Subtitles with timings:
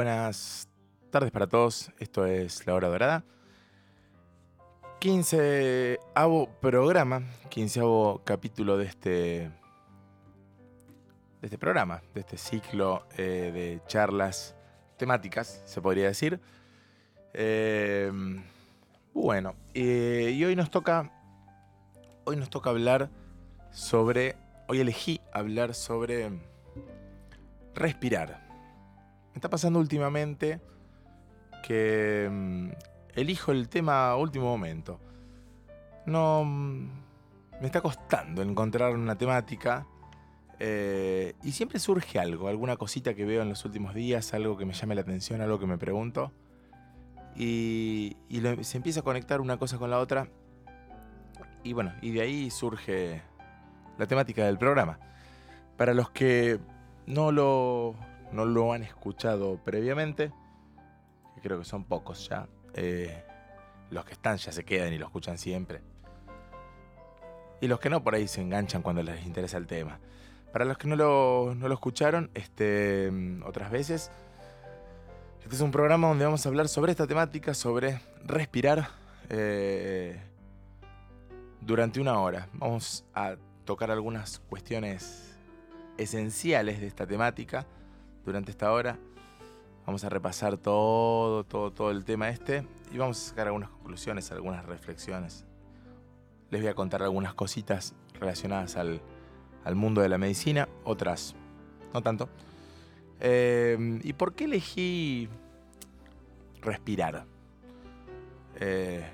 [0.00, 0.66] Buenas
[1.10, 3.22] tardes para todos, esto es La Hora Dorada.
[4.98, 6.00] 15
[6.58, 7.82] programa, 15
[8.24, 9.50] capítulo de este, de
[11.42, 14.56] este programa, de este ciclo eh, de charlas
[14.96, 16.40] temáticas, se podría decir.
[17.34, 18.10] Eh,
[19.12, 21.12] bueno, eh, y hoy nos toca,
[22.24, 23.10] hoy nos toca hablar
[23.70, 24.34] sobre,
[24.66, 26.30] hoy elegí hablar sobre
[27.74, 28.39] respirar.
[29.32, 30.60] Me está pasando últimamente
[31.66, 32.70] que mm,
[33.14, 35.00] elijo el tema a último momento.
[36.06, 36.44] No.
[36.44, 36.88] Mm,
[37.60, 39.86] me está costando encontrar una temática.
[40.58, 44.66] Eh, y siempre surge algo, alguna cosita que veo en los últimos días, algo que
[44.66, 46.32] me llame la atención, algo que me pregunto.
[47.36, 48.16] Y,
[48.62, 50.28] se empieza a conectar una cosa con la otra.
[51.62, 53.22] Y bueno, y de ahí surge
[53.98, 54.98] la temática del programa.
[55.76, 56.58] Para los que
[57.06, 57.94] no lo,
[58.32, 60.32] no lo han escuchado previamente,
[61.40, 63.24] creo que son pocos ya, eh,
[63.90, 65.80] los que están ya se quedan y lo escuchan siempre.
[67.60, 69.98] Y los que no, por ahí se enganchan cuando les interesa el tema.
[70.52, 73.10] Para los que no lo, no lo escucharon este,
[73.44, 74.10] otras veces,
[75.42, 78.88] este es un programa donde vamos a hablar sobre esta temática, sobre respirar
[79.28, 80.20] eh,
[81.60, 82.48] durante una hora.
[82.54, 85.38] Vamos a tocar algunas cuestiones
[85.98, 87.66] esenciales de esta temática
[88.24, 88.98] durante esta hora.
[89.86, 94.30] Vamos a repasar todo, todo, todo el tema este y vamos a sacar algunas conclusiones,
[94.30, 95.44] algunas reflexiones.
[96.50, 99.00] Les voy a contar algunas cositas relacionadas al,
[99.74, 101.34] mundo de la medicina, otras
[101.94, 102.28] no tanto.
[103.20, 105.28] Eh, ¿Y por qué elegí
[106.60, 107.24] respirar?
[108.56, 109.04] Eh,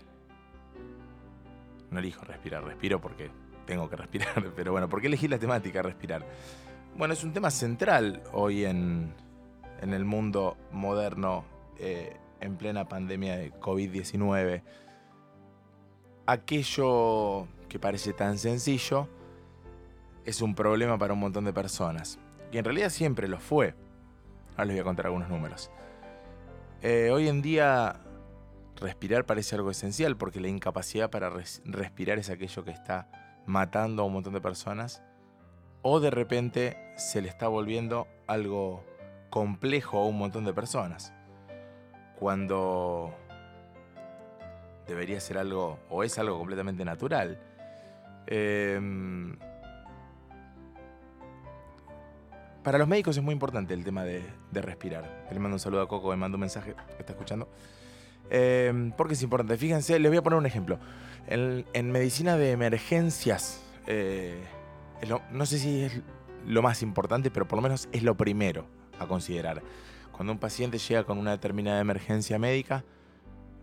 [1.91, 3.31] no elijo respirar, respiro porque
[3.67, 6.25] tengo que respirar, pero bueno, ¿por qué elegí la temática respirar?
[6.99, 9.13] Bueno, es un tema central hoy en,
[9.83, 11.45] en el mundo moderno
[11.79, 14.63] eh, en plena pandemia de COVID-19.
[16.25, 19.11] Aquello que parece tan sencillo
[20.25, 22.19] es un problema para un montón de personas.
[22.51, 23.75] Y en realidad siempre lo fue.
[24.53, 25.71] Ahora les voy a contar algunos números.
[26.81, 28.01] Eh, hoy en día
[28.77, 33.11] respirar parece algo esencial porque la incapacidad para respirar es aquello que está
[33.45, 35.03] matando a un montón de personas
[35.89, 38.85] o de repente se le está volviendo algo
[39.31, 41.13] complejo a un montón de personas.
[42.19, 43.15] Cuando
[44.89, 47.39] debería ser algo, o es algo completamente natural.
[48.27, 49.37] Em,
[52.65, 54.25] para los médicos es muy importante el tema de,
[54.55, 55.29] respirar.
[55.31, 57.49] Le mando un saludo a Coco, me mando un mensaje está escuchando.
[58.29, 59.57] Em, porque es importante.
[59.57, 60.81] Fíjense, les voy a poner un ejemplo.
[61.29, 64.43] En, medicina de emergencias, eh,
[65.31, 66.01] no sé si es
[66.47, 68.67] lo más importante, pero por lo menos es lo primero
[68.99, 69.63] a considerar.
[70.13, 72.85] Cuando un paciente llega con una determinada emergencia médica,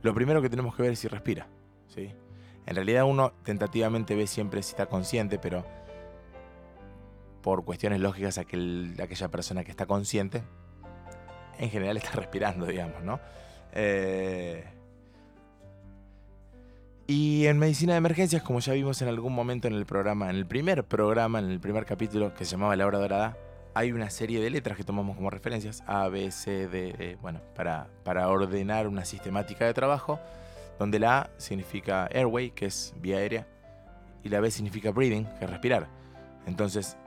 [0.02, 1.48] lo primero que tenemos que ver es si respira.
[1.88, 2.12] ¿sí?
[2.66, 5.66] En realidad uno tentativamente ve siempre si está consciente, pero
[7.42, 10.44] por cuestiones lógicas aquel, aquella persona que está consciente,
[11.58, 13.20] en general está respirando, digamos, ¿no?
[13.74, 14.73] Eh,
[17.06, 20.38] y en medicina de emergencias, como ya vimos en algún momento en el programa, en
[20.38, 23.38] el primer programa, en el primer capítulo que se llamaba La Hora Dorada,
[23.74, 27.42] hay una serie de letras que tomamos como referencias, A, B, C, D, E, bueno,
[27.56, 30.20] para, para ordenar una sistemática de trabajo,
[30.80, 33.48] donde la A significa airway, que es vía aérea,
[34.24, 35.90] y la B significa breathing, que es respirar.
[36.46, 36.98] Entonces,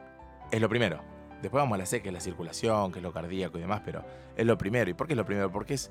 [0.50, 1.00] es lo primero.
[1.40, 3.82] Después vamos a la C, que es la circulación, que es lo cardíaco y demás,
[3.84, 4.04] pero
[4.36, 4.90] es lo primero.
[4.90, 5.50] ¿Y por qué es lo primero?
[5.50, 5.90] Porque es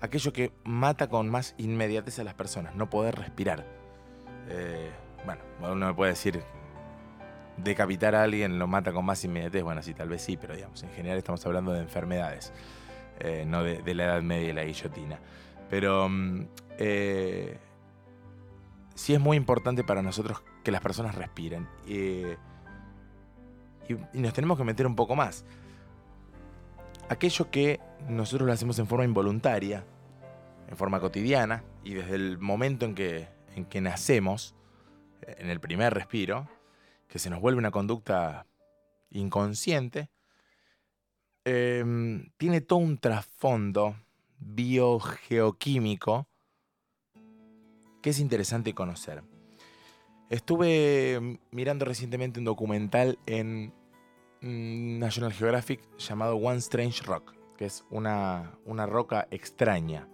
[0.00, 3.66] aquello que mata con más inmediatez a las personas, no poder respirar.
[4.48, 4.90] Eh,
[5.24, 6.42] bueno, uno me puede decir,
[7.56, 9.62] decapitar a alguien lo mata con más inmediatez.
[9.62, 12.52] Bueno, sí, tal vez sí, pero digamos, en general estamos hablando de enfermedades,
[13.20, 15.18] eh, no de, la Edad Media y la guillotina.
[15.70, 16.46] Pero mm,
[16.78, 17.58] eh,
[18.94, 21.68] sí es muy importante para nosotros que las personas respiren.
[21.86, 22.22] y,
[24.14, 25.44] nos tenemos que meter un poco más.
[27.08, 27.78] Aquello que
[28.08, 29.84] nosotros lo hacemos en forma involuntaria,
[30.68, 34.54] en forma cotidiana, y desde el momento en que, en que nacemos,
[35.22, 36.48] en el primer respiro,
[37.08, 38.46] que se nos vuelve una conducta
[39.10, 40.10] inconsciente,
[41.44, 43.96] em, tiene todo un trasfondo
[44.38, 46.28] biogeoquímico
[48.02, 49.22] que es interesante conocer.
[50.28, 53.72] Estuve mirando recientemente un documental en
[54.40, 60.08] mm, National Geographic llamado One Strange Rock, que es una, una roca extraña.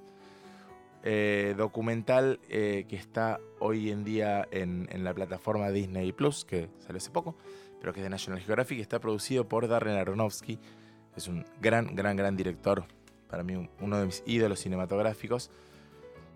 [1.04, 6.98] Eh, documental eh, que está hoy en día en, la plataforma Disney Plus, que salió
[6.98, 7.36] hace poco,
[7.80, 10.60] pero que es de National Geographic, está producido por Darren Aronofsky,
[11.16, 12.84] es un gran, gran, gran director
[13.32, 15.50] para mí uno de mis ídolos cinematográficos.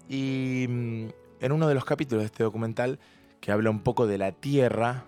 [0.08, 1.08] Y mm,
[1.40, 2.98] en uno de los capítulos de este documental,
[3.40, 5.04] que habla un poco de la Tierra,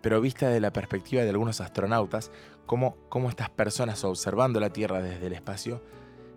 [0.00, 2.30] pero vista desde la perspectiva de algunos astronautas,
[2.66, 5.82] cómo, cómo estas personas observando la Tierra desde el espacio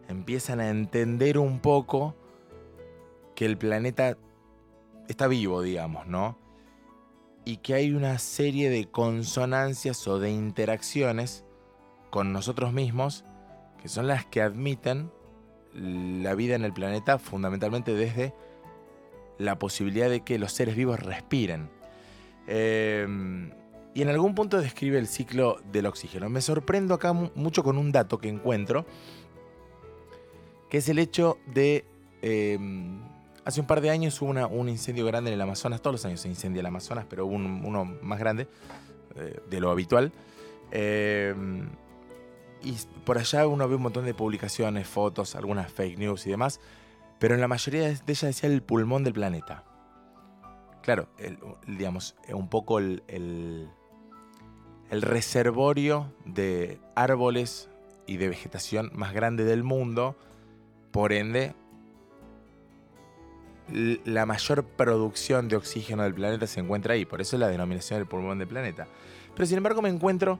[0.07, 2.15] empiezan a entender un poco
[3.36, 4.17] que el planeta
[5.07, 6.38] está vivo, digamos, ¿no?
[7.46, 11.46] Y que hay una serie de consonancias o de interacciones
[12.10, 13.24] con nosotros mismos
[13.81, 15.12] que son las que admiten
[15.74, 18.34] la vida en el planeta fundamentalmente desde
[19.38, 21.69] la posibilidad de que los seres vivos respiren.
[22.48, 23.51] Em,
[23.97, 26.29] y en algún punto describe el ciclo del oxígeno.
[26.29, 28.85] Me sorprendo acá mucho con un dato que encuentro,
[30.69, 31.83] que es el hecho de...
[32.21, 33.01] Em,
[33.43, 36.21] hace un par de años hubo un incendio grande en el Amazonas, todos los años
[36.21, 38.47] se incendia el Amazonas, pero hubo uno más grande
[39.15, 40.13] eh, de lo habitual.
[40.69, 41.67] Em,
[42.61, 46.59] y por allá uno ve un montón de publicaciones, fotos, algunas fake news y demás,
[47.17, 49.63] pero en la mayoría de ellas decía el pulmón del planeta.
[50.83, 51.09] Claro,
[51.65, 53.67] digamos, un poco el, el,
[54.91, 57.70] reservorio de árboles
[58.06, 60.15] y de vegetación más grande del mundo,
[60.91, 61.53] por ende,
[63.70, 68.00] la mayor producción de oxígeno del planeta se encuentra ahí, por eso es la denominación
[68.00, 68.88] del pulmón del planeta.
[69.36, 70.39] Pero sin embargo me encuentro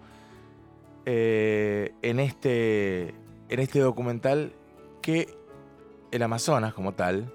[1.06, 3.10] eh, en, este,
[3.50, 4.54] en este documental
[5.02, 5.38] que
[6.12, 7.34] el Amazonas como tal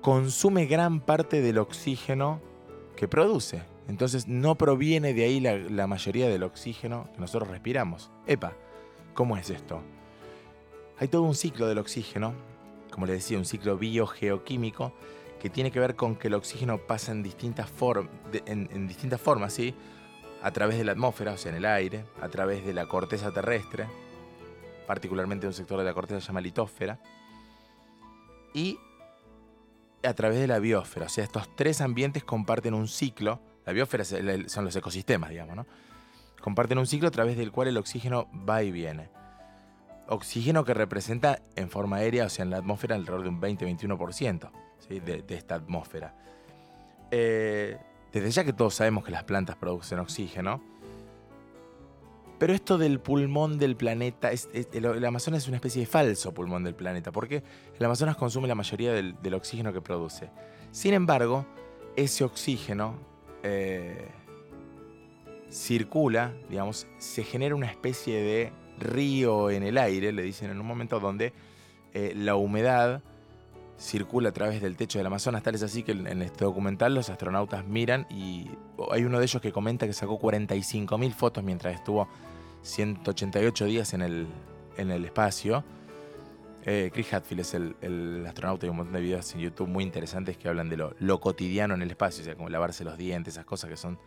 [0.00, 2.40] consume gran parte del oxígeno
[2.96, 3.71] que produce.
[3.88, 8.10] Entonces no proviene de ahí la, mayoría del oxígeno que nosotros respiramos.
[8.26, 8.54] Epa,
[9.14, 9.82] ¿cómo es esto?
[10.98, 12.34] Hay todo un ciclo del oxígeno,
[12.90, 14.92] como les decía, un ciclo biogeoquímico,
[15.40, 17.68] que tiene que ver con que el oxígeno pasa en distintas,
[18.46, 19.74] en, distintas formas, ¿sí?
[20.42, 23.32] a través de la atmósfera, o sea, en el aire, a través de la corteza
[23.32, 23.86] terrestre,
[24.86, 27.00] particularmente un sector de la corteza se litósfera,
[28.54, 28.78] y
[30.04, 31.06] a través de la biosfera.
[31.06, 33.40] O sea, estos tres ambientes comparten un ciclo.
[33.64, 35.66] La biosfera son los ecosistemas, digamos, ¿no?
[36.40, 39.08] Comparten un ciclo a través del cual el oxígeno va y viene.
[40.08, 44.50] Oxígeno que representa en forma aérea, o sea, en la atmósfera, alrededor de un 20-21%
[44.88, 46.14] de, de, esta atmósfera.
[47.10, 47.78] Eh,
[48.12, 50.60] desde ya que todos sabemos que las plantas producen oxígeno,
[52.42, 54.32] pero esto del pulmón del planeta,
[54.72, 57.44] el, Amazonas es una especie de falso pulmón del planeta, porque
[57.78, 60.28] el Amazonas consume la mayoría del, oxígeno que produce.
[60.72, 61.46] Sin embargo,
[61.94, 62.96] ese oxígeno
[63.42, 64.08] eh,
[65.50, 70.66] circula, digamos, se genera una especie de río en el aire, le dicen en un
[70.66, 71.32] momento donde
[71.94, 73.02] eh, la humedad
[73.78, 77.10] circula a través del techo del Amazonas, tal es así que en este documental los
[77.10, 78.48] astronautas miran y
[78.90, 82.08] hay uno de ellos que comenta que sacó 45.000 fotos mientras estuvo
[82.62, 84.26] 188 días en el,
[84.76, 85.64] en el espacio.
[86.64, 90.36] Eh, Chris Hadfield es el, astronauta y un montón de videos en YouTube muy interesantes
[90.36, 93.44] que hablan de lo, cotidiano en el espacio, o sea, como lavarse los dientes, esas
[93.44, 93.98] cosas que son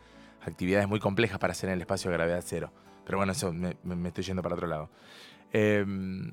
[0.42, 2.72] actividades muy complejas para hacer en el espacio a gravedad cero.
[3.06, 3.76] Pero bueno, eso me,
[4.08, 4.90] estoy yendo para otro lado.
[5.52, 6.32] Em,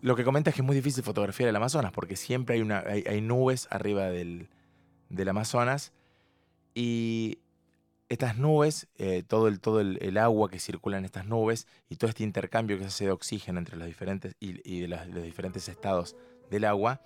[0.00, 2.62] lo que comenta es que es muy difícil fotografiar el Amazonas porque siempre
[3.06, 4.48] hay, nubes arriba del,
[5.28, 5.92] Amazonas
[6.74, 7.38] y
[8.08, 12.08] estas nubes, eh, todo, el, todo el, agua que circula en estas nubes y todo
[12.08, 16.16] este intercambio que se hace de oxígeno entre los diferentes y, de, los, diferentes estados
[16.50, 17.02] del agua,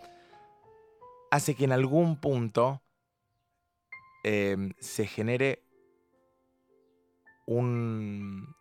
[1.30, 2.82] hace que en algún punto
[4.22, 5.62] em, se genere
[7.46, 8.54] un,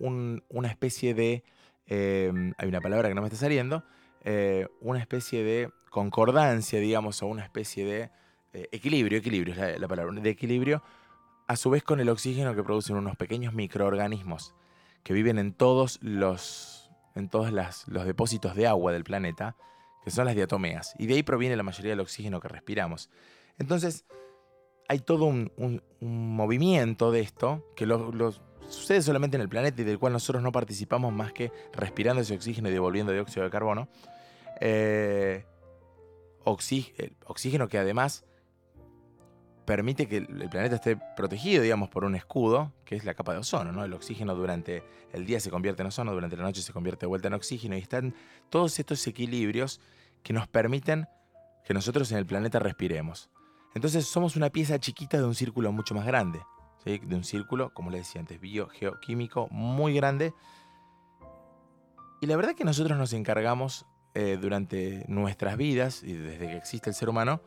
[0.00, 1.44] una especie de
[1.88, 3.82] Em, hay una palabra que no me está saliendo,
[4.22, 8.10] eh, una especie de concordancia, digamos, o una especie de
[8.52, 10.82] eh, equilibrio, equilibrio es la, palabra, de equilibrio,
[11.48, 14.54] a su vez con el oxígeno que producen unos pequeños microorganismos
[15.02, 19.56] que viven en todos los, en todos los depósitos de agua del planeta,
[20.04, 23.08] que son las diatomeas, y de ahí proviene la mayoría del oxígeno que respiramos.
[23.58, 24.04] Entonces,
[24.88, 29.98] hay todo un, movimiento de esto que los sucede solamente en el planeta y del
[29.98, 33.88] cual nosotros no participamos más que respirando ese oxígeno y devolviendo dióxido de carbono.
[34.60, 35.46] Eh,
[36.44, 38.24] oxígeno que además
[39.68, 43.40] permite que el planeta esté protegido, digamos, por un escudo, que es la capa de
[43.40, 43.84] ozono, ¿no?
[43.84, 44.82] El oxígeno durante
[45.12, 47.76] el día se convierte en ozono, durante la noche se convierte de vuelta en oxígeno,
[47.76, 48.14] y están
[48.48, 49.80] todos estos equilibrios
[50.22, 51.06] que nos permiten
[51.66, 53.28] que nosotros en el planeta respiremos.
[53.74, 56.40] Entonces somos una pieza chiquita de un círculo mucho más grande
[56.96, 60.32] de un círculo, como les decía antes, biogeoquímico muy grande.
[62.20, 63.84] Y la verdad que nosotros nos encargamos
[64.14, 67.42] eh, durante nuestras vidas y desde que existe el ser humano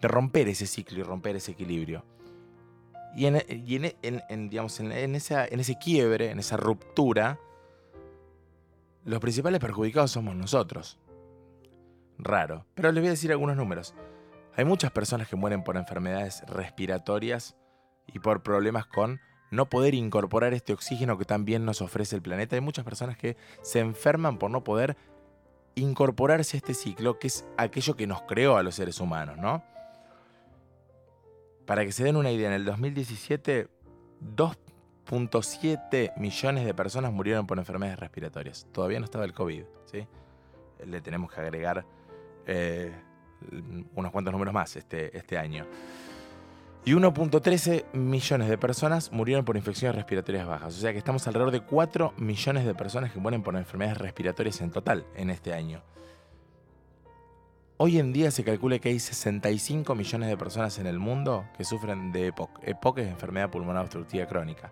[0.00, 2.04] de romper ese ciclo y romper ese equilibrio.
[3.14, 7.38] Y en, digamos, en, ese quiebre, en esa ruptura,
[9.04, 10.98] los principales perjudicados somos nosotros.
[12.18, 13.94] Raro, pero les voy a decir algunos números.
[14.56, 17.56] Hay muchas personas que mueren por enfermedades respiratorias
[18.06, 22.56] y por problemas con no poder incorporar este oxígeno que también nos ofrece el planeta.
[22.56, 24.96] Hay muchas personas que se enferman por no poder
[25.74, 29.64] incorporarse a este ciclo, que es aquello que nos creó a los seres humanos, ¿no?
[31.70, 33.68] Para que se den una idea, en el 2017,
[34.36, 38.66] 2.7 millones de personas murieron por enfermedades respiratorias.
[38.72, 40.04] Todavía no estaba el COVID, ¿sí?
[40.84, 41.86] Le tenemos que agregar
[42.48, 42.92] eh,
[43.94, 45.64] unos cuantos números más este, este año.
[46.84, 50.76] Y 1.13 millones de personas murieron por infecciones respiratorias bajas.
[50.76, 54.60] O sea que estamos alrededor de 4 millones de personas que mueren por enfermedades respiratorias
[54.60, 55.84] en total en este año.
[57.82, 61.64] Hoy en día se calcula que hay 65 millones de personas en el mundo que
[61.64, 62.60] sufren de EPOC.
[62.62, 64.70] EPOC enfermedad pulmonar obstructiva crónica.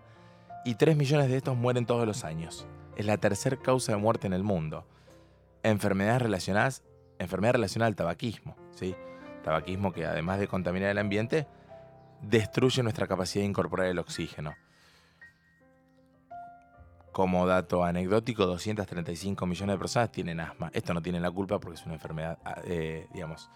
[0.63, 2.67] Y 3 millones de estos mueren todos los años.
[2.95, 4.85] Es la tercera causa de muerte en el mundo.
[5.63, 6.83] Enfermedades relacionadas,
[7.17, 8.55] enfermedad relacionada al tabaquismo.
[8.75, 8.95] ¿sí?
[9.43, 11.47] Tabaquismo que además de contaminar el ambiente,
[12.21, 14.53] destruye nuestra capacidad de incorporar el oxígeno.
[17.19, 20.71] Como dato anecdótico, 235 millones de personas tienen asma.
[20.73, 23.49] Esto no tiene la culpa porque es una enfermedad, ah, eh, digamos,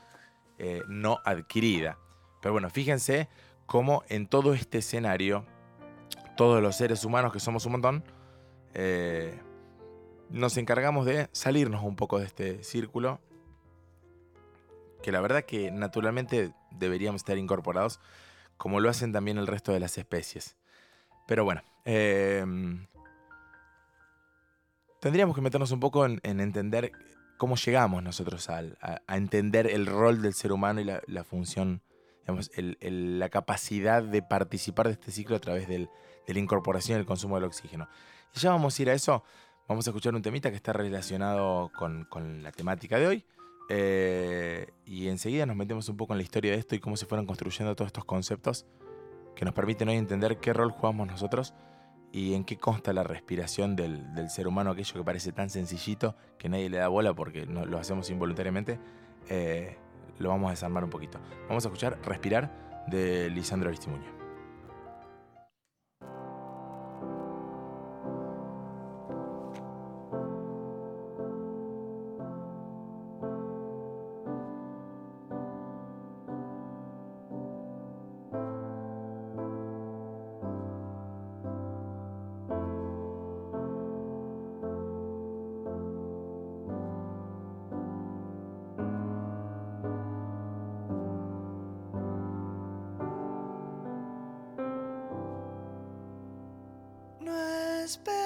[0.58, 1.98] eh, no adquirida.
[2.42, 3.30] Pero bueno, fíjense
[3.66, 5.46] cómo en todo este escenario,
[6.36, 8.04] todos los seres humanos, que somos un montón,
[8.74, 9.40] eh,
[10.30, 13.22] nos encargamos de salirnos un poco de este círculo,
[15.02, 18.02] que la verdad que naturalmente deberíamos estar incorporados
[18.58, 20.58] como lo hacen también el resto de las especies.
[21.28, 21.64] Pero bueno,
[25.04, 26.94] tendríamos que meternos un poco en, entender
[27.36, 28.64] cómo llegamos nosotros a,
[29.10, 31.82] entender el rol del ser humano y la, función,
[32.22, 35.90] digamos, la capacidad de participar de este ciclo a través de
[36.26, 37.90] la incorporación y el consumo del oxígeno.
[38.34, 39.26] Y ya vamos a ir a eso.
[39.68, 43.26] Vamos a escuchar un temita que está relacionado con, con la temática de hoy.
[43.68, 47.08] Eh, y enseguida nos metemos un poco en la historia de esto y cómo se
[47.08, 48.66] fueron construyendo todos estos conceptos
[49.36, 51.54] que nos permiten hoy entender qué rol jugamos nosotros
[52.14, 56.48] y en qué consta la respiración del, ser humano, aquello que parece tan sencillito que
[56.48, 58.80] nadie le da bola porque no, lo hacemos involuntariamente.
[59.30, 59.76] Eh,
[60.20, 61.20] lo vamos a desarmar un poquito.
[61.50, 64.23] Vamos a escuchar Respirar de Lisandro Aristimuño.
[97.94, 98.23] whisper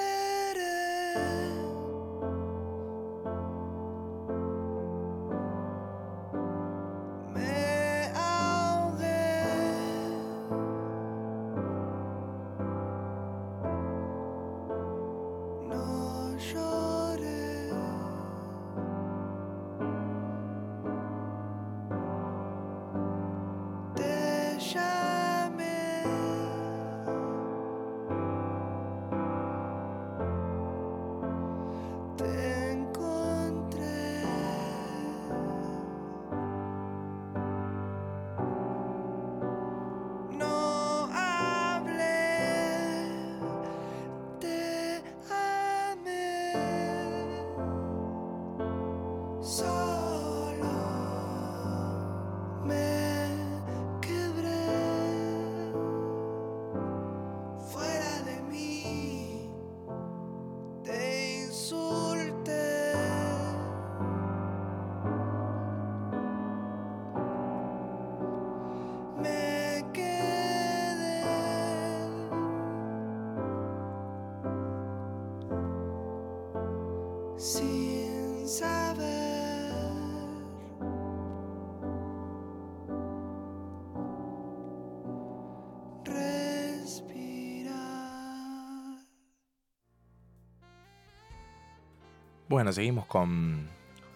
[92.58, 93.67] Bueno, seguimos con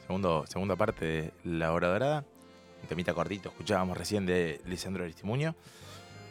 [0.08, 2.26] segundo, segunda parte de La Hora Dorada.
[2.82, 5.54] Un temita cortito, escuchábamos recién de Lisandro Aristimuño.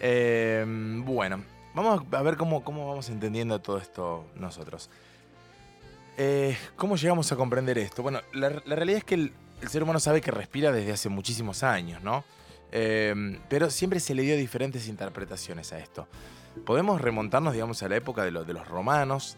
[0.00, 0.64] Eh,
[1.04, 4.90] bueno, vamos a ver cómo, cómo vamos entendiendo todo esto nosotros.
[6.18, 8.02] Eh, ¿Cómo llegamos a comprender esto?
[8.02, 9.32] Bueno, la, realidad es que el,
[9.68, 12.24] ser humano sabe que respira desde hace muchísimos años, ¿no?
[12.72, 16.08] Eh, pero siempre se le dio diferentes interpretaciones a esto.
[16.66, 19.36] Podemos remontarnos, digamos, a la época de, de los romanos,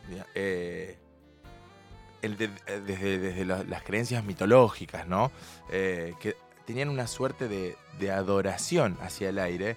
[2.22, 5.30] desde, las creencias mitológicas, ¿no?
[5.68, 9.76] que tenían una suerte de, adoración hacia el aire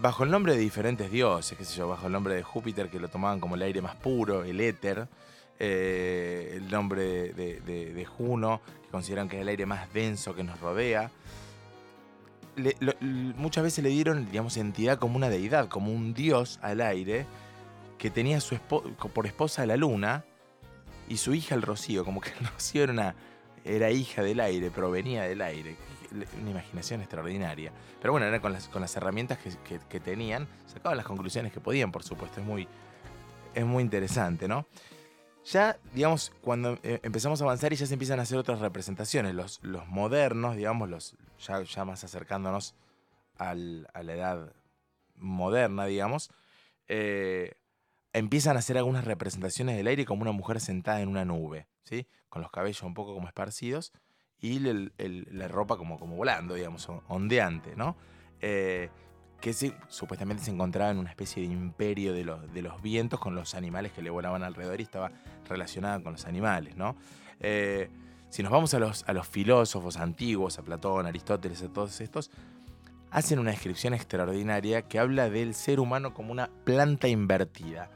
[0.00, 2.98] bajo el nombre de diferentes dioses, qué sé yo, bajo el nombre de Júpiter que
[2.98, 5.08] lo tomaban como el aire más puro, el éter,
[5.58, 10.60] eh, el nombre de, Juno, que consideran que es el aire más denso que nos
[10.60, 11.10] rodea.
[13.36, 17.26] muchas veces le dieron, digamos, entidad como una deidad, como un dios al aire,
[17.96, 20.24] que tenía su por esposa la luna
[21.08, 23.14] y su hija el rocío, como que el rocío era, una,
[23.64, 25.76] era hija del aire, provenía del aire.
[26.40, 27.72] Una imaginación extraordinaria.
[28.00, 31.60] Pero bueno, era con las, con las herramientas que, que, tenían, sacaban las conclusiones que
[31.60, 32.40] podían, por supuesto.
[32.40, 32.68] Es muy,
[33.54, 34.66] es muy interesante, ¿no?
[35.46, 39.32] ya, digamos, cuando eh, empezamos a avanzar y ya se empiezan a hacer otras representaciones,
[39.34, 42.74] los, los modernos, digamos, los ya, ya más acercándonos
[43.38, 44.52] a la edad
[45.16, 46.30] moderna, digamos,
[46.88, 47.54] eh,
[48.18, 52.06] empiezan a hacer algunas representaciones del aire como una mujer sentada en una nube, ¿sí?
[52.30, 53.92] Con los cabellos un poco como esparcidos
[54.38, 57.96] y la ropa como, como volando, digamos, ondeante, ¿no?
[58.40, 58.88] Eh,
[59.40, 63.92] que supuestamente se encontraba en una especie de imperio de los, vientos con los animales
[63.92, 65.12] que le volaban alrededor y estaba
[65.46, 66.96] relacionada con los animales, ¿no?
[67.40, 67.90] Eh,
[68.30, 72.30] si nos vamos a los, a los filósofos antiguos, a Platón, Aristóteles, a todos estos,
[73.10, 77.90] hacen una descripción extraordinaria que habla del ser humano como una planta invertida.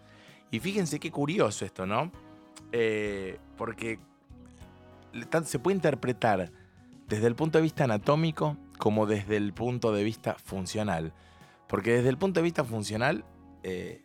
[0.50, 2.10] Y fíjense qué curioso esto, ¿no?
[2.72, 3.98] Eh, porque
[5.44, 6.50] se puede interpretar
[7.08, 11.12] desde el punto de vista anatómico como desde el punto de vista funcional.
[11.68, 13.24] Porque desde el punto de vista funcional
[13.62, 14.02] eh,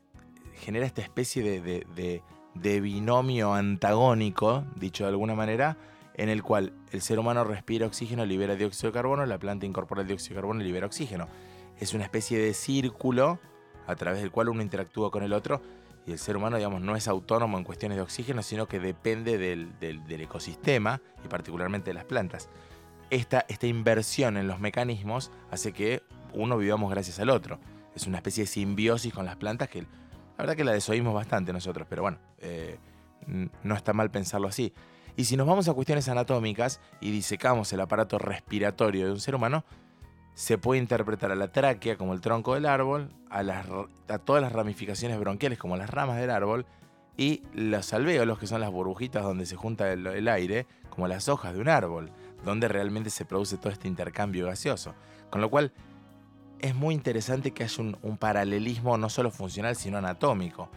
[0.54, 5.78] genera esta especie de, binomio antagónico, dicho de alguna manera,
[6.14, 10.02] en el cual el ser humano respira oxígeno, libera dióxido de carbono, la planta incorpora
[10.02, 11.28] el dióxido de carbono y libera oxígeno.
[11.80, 13.40] Es una especie de círculo
[13.88, 15.62] a través del cual uno interactúa con el otro
[16.06, 19.38] y el ser humano, digamos, no es autónomo en cuestiones de oxígeno, sino que depende
[19.38, 19.74] del,
[20.22, 22.50] ecosistema y particularmente de las plantas.
[23.10, 27.60] Esta, esta inversión en los mecanismos hace que uno vivamos gracias al otro.
[27.96, 31.54] Es una especie de simbiosis con las plantas que la verdad que la desoímos bastante
[31.54, 32.78] nosotros, pero bueno, eh,
[33.64, 34.74] no está mal pensarlo así.
[35.16, 39.36] Y si nos vamos a cuestiones anatómicas y disecamos el aparato respiratorio de un ser
[39.36, 39.64] humano,
[40.36, 43.44] se puede interpretar a la tráquea como el tronco del árbol, a,
[44.20, 46.66] todas las ramificaciones bronquiales como las ramas del árbol,
[47.18, 51.54] y los alvéolos, que son las burbujitas donde se junta el aire, como las hojas
[51.54, 52.12] de un árbol,
[52.44, 54.94] donde realmente se produce todo este intercambio gaseoso.
[55.30, 55.72] Con lo cual,
[56.60, 60.70] es muy interesante que haya un, paralelismo no solo funcional, sino anatómico.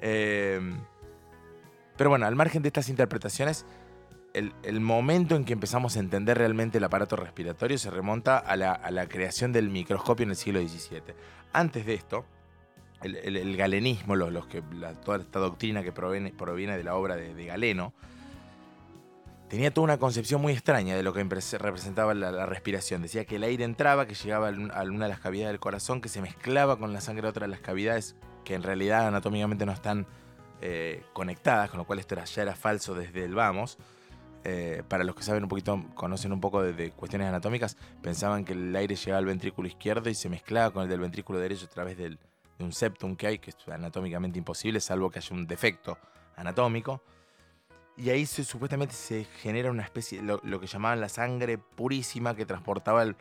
[0.00, 0.78] Em,
[1.96, 3.64] pero bueno, al margen de estas interpretaciones,
[4.34, 9.06] el, momento en que empezamos a entender realmente el aparato respiratorio se remonta a la,
[9.08, 11.14] creación del microscopio en el siglo XVII.
[11.52, 12.24] Antes de esto,
[13.02, 14.62] el, galenismo, los, que,
[15.04, 17.92] toda esta doctrina que proviene, proviene de la obra de Galeno,
[19.50, 23.02] tenía toda una concepción muy extraña de lo que representaba la, respiración.
[23.02, 26.08] Decía que el aire entraba, que llegaba a una de las cavidades del corazón, que
[26.08, 28.14] se mezclaba con la sangre de otra de las cavidades
[28.44, 30.06] que en realidad anatómicamente no están
[30.62, 33.76] eh, conectadas, con lo cual esto ya era falso desde el vamos.
[34.44, 38.54] Eh, para los que saben un poquito, conocen un poco de, cuestiones anatómicas, pensaban que
[38.54, 41.68] el aire llegaba al ventrículo izquierdo y se mezclaba con el del ventrículo derecho a
[41.68, 42.16] través de
[42.58, 45.98] un septum que hay, que es anatómicamente imposible, salvo que haya un defecto
[46.36, 47.02] anatómico.
[47.96, 52.46] Y ahí supuestamente se genera una especie, lo, lo que llamaban la sangre purísima que
[52.46, 53.16] transportaba el...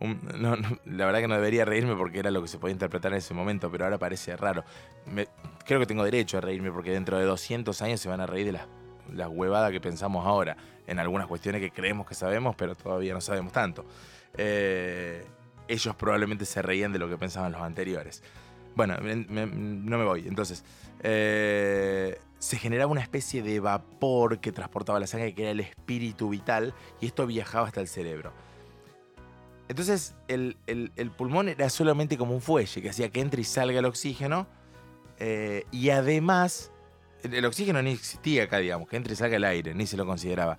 [0.00, 3.34] la verdad que no debería reírme porque era lo que se podía interpretar en ese
[3.34, 4.64] momento, pero ahora parece raro.
[5.64, 8.46] creo que tengo derecho a reírme porque dentro de 200 años se van a reír
[8.46, 8.66] de las,
[9.12, 13.20] las huevadas que pensamos ahora, en algunas cuestiones que creemos que sabemos, pero todavía no
[13.20, 13.84] sabemos tanto.
[14.36, 15.24] Eh,
[15.68, 18.22] ellos probablemente se reían de lo que pensaban los anteriores.
[18.74, 20.26] Bueno, no me voy.
[20.26, 20.64] Entonces,
[21.02, 26.30] eh, se generaba una especie de vapor que transportaba la sangre, que era el espíritu
[26.30, 28.32] vital, y esto viajaba hasta el cerebro.
[29.68, 30.56] Entonces el,
[31.16, 34.46] pulmón era solamente como un fuelle que hacía que entre y salga el oxígeno,
[35.18, 36.72] eh, y además
[37.22, 40.06] el, oxígeno ni existía acá, digamos, que entre y salga el aire, ni se lo
[40.06, 40.58] consideraba.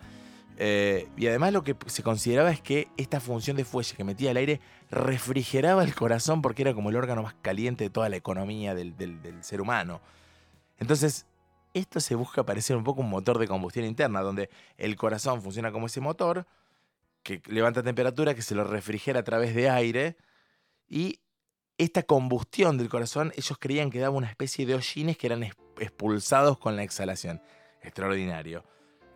[0.57, 4.31] Eh, y además lo que se consideraba es que esta función de fuelle que metía
[4.31, 8.17] el aire refrigeraba el corazón porque era como el órgano más caliente de toda la
[8.17, 9.99] economía del, del ser humano.
[10.77, 11.25] Entonces,
[11.73, 15.71] esto se busca parecer un poco un motor de combustión interna, donde el corazón funciona
[15.71, 16.45] como ese motor
[17.23, 20.17] que levanta temperatura, que se lo refrigera a través de aire,
[20.87, 21.19] y
[21.83, 25.43] esta combustión del corazón, ellos creían que daba una especie de hollines que eran
[25.79, 27.41] expulsados con la exhalación.
[27.81, 28.63] Extraordinario.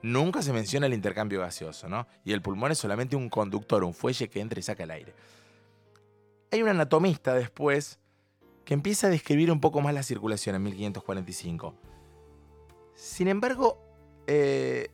[0.01, 2.07] Nunca se menciona el intercambio gaseoso, ¿no?
[2.23, 5.13] Y el pulmón es solamente un conductor, un fuelle que entra y saca el aire.
[6.51, 7.99] Hay un anatomista después
[8.63, 11.75] que empieza a describir un poco más la circulación en 1545
[12.97, 13.79] sin embargo,
[14.25, 14.89] eh,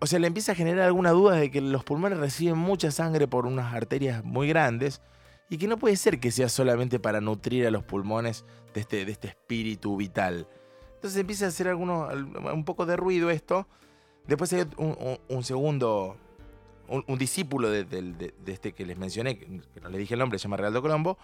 [0.00, 3.28] o sea, le empieza a generar alguna duda de que los pulmones reciben mucha sangre
[3.28, 5.02] por unas arterias muy grandes
[5.48, 9.02] y que no puede ser que sea solamente para nutrir a los pulmones de este,
[9.02, 10.48] este espíritu vital.
[10.94, 12.08] Entonces empieza a hacer alguno,
[12.52, 13.66] un poco de ruido esto.
[14.26, 14.66] Después hay
[15.28, 16.16] un, segundo,
[16.88, 20.56] un, discípulo de, este que les mencioné, que no le dije el nombre, se llama
[20.56, 21.16] Realdo Colombo,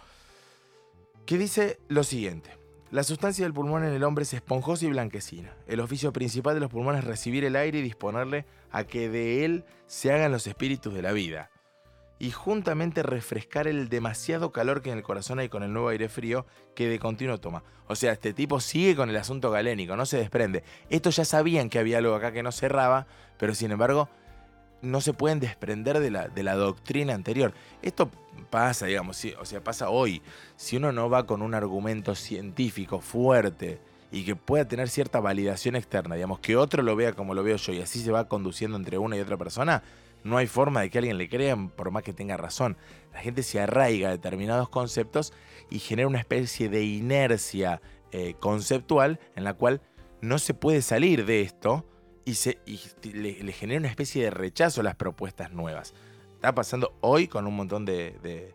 [1.26, 2.62] que dice lo siguiente.
[2.92, 5.56] La sustancia del pulmón en el hombre es esponjosa y blanquecina.
[5.66, 9.46] El oficio principal de los pulmones es recibir el aire y disponerle a que de
[9.46, 11.50] él se hagan los espíritus de la vida.
[12.22, 16.08] Y juntamente refrescar el demasiado calor que en el corazón hay con el nuevo aire
[16.08, 17.64] frío que de continuo toma.
[17.88, 20.62] O sea, este tipo sigue con el asunto galénico, no se desprende.
[20.88, 23.08] Estos ya sabían que había algo acá que no cerraba,
[23.38, 24.08] pero sin embargo
[24.82, 27.54] no se pueden desprender de la, de la doctrina anterior.
[27.82, 28.08] Esto
[28.50, 30.22] pasa, digamos, o sea, pasa hoy.
[30.54, 33.80] Si uno no va con un argumento científico fuerte
[34.12, 37.56] y que pueda tener cierta validación externa, digamos, que otro lo vea como lo veo
[37.56, 39.82] yo y así se va conduciendo entre una y otra persona,
[40.24, 42.76] no hay forma de que alguien le crea por más que tenga razón.
[43.12, 45.32] La gente se arraiga a determinados conceptos
[45.70, 47.80] y genera una especie de inercia
[48.12, 49.80] eh, conceptual en la cual
[50.20, 51.84] no se puede salir de esto
[52.24, 52.34] y,
[53.12, 55.94] le, genera una especie de rechazo a las propuestas nuevas.
[56.34, 58.52] Está pasando hoy con un montón de,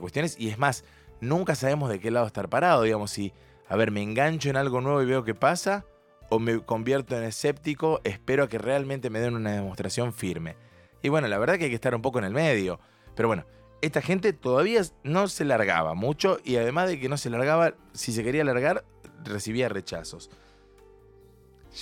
[0.00, 0.84] cuestiones y es más,
[1.20, 2.82] nunca sabemos de qué lado estar parado.
[2.82, 3.32] Digamos, si,
[3.68, 5.84] a ver, me engancho en algo nuevo y veo qué pasa,
[6.30, 10.56] o me convierto en escéptico, espero que realmente me den una demostración firme.
[11.04, 12.80] Y bueno, la verdad que hay que estar un poco en el medio.
[13.14, 13.44] Pero bueno,
[13.82, 18.10] esta gente todavía no se largaba mucho y además de que no se largaba, si
[18.10, 18.86] se quería largar,
[19.22, 20.30] recibía rechazos.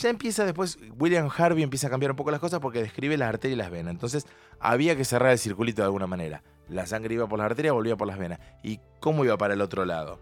[0.00, 3.28] Ya empieza después, William Harvey empieza a cambiar un poco las cosas porque describe las
[3.28, 3.92] arterias y las venas.
[3.92, 4.26] Entonces
[4.58, 6.42] había que cerrar el circulito de alguna manera.
[6.68, 8.40] La sangre iba por las arterias, volvía por las venas.
[8.64, 10.18] ¿Y cómo iba para el otro lado?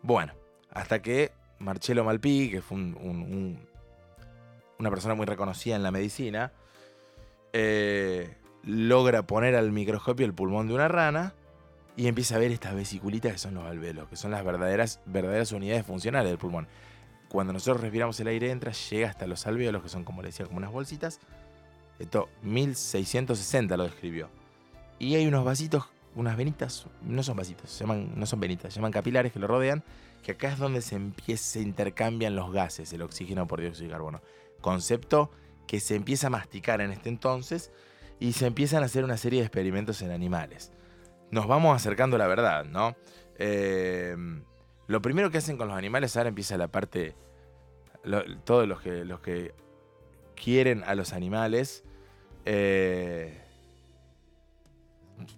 [0.00, 0.32] Bueno,
[0.70, 3.58] hasta que Marcello Malpi, que fue una
[4.88, 6.52] persona muy reconocida en la medicina,
[7.52, 11.34] eh, logra poner al microscopio el pulmón de una rana
[11.96, 15.52] y empieza a ver estas vesiculitas que son los alveolos, que son las verdaderas, verdaderas
[15.52, 16.68] unidades funcionales del pulmón
[17.28, 20.46] cuando nosotros respiramos el aire entra, llega hasta los alvéolos, que son como le decía,
[20.46, 21.20] como unas bolsitas.
[21.98, 24.28] Esto 1660 lo describió.
[24.98, 28.78] Y hay unos vasitos, unas venitas, no son vasitos, se llaman, no son venitas, se
[28.78, 29.82] llaman capilares que lo rodean,
[30.22, 30.98] que acá es donde se
[31.36, 34.20] se intercambian los gases, el oxígeno por dióxido de carbono.
[34.60, 35.30] Concepto
[35.66, 37.72] que se empieza a masticar en este entonces
[38.18, 40.72] y se empiezan a hacer una serie de experimentos en animales.
[41.30, 42.96] Nos vamos acercando a la verdad, ¿no?
[43.38, 44.16] Eh,
[44.86, 47.14] lo primero que hacen con los animales, ahora empieza la parte.
[48.44, 49.52] todos los que, los que
[50.36, 51.84] quieren a los animales.
[52.44, 53.42] Eh,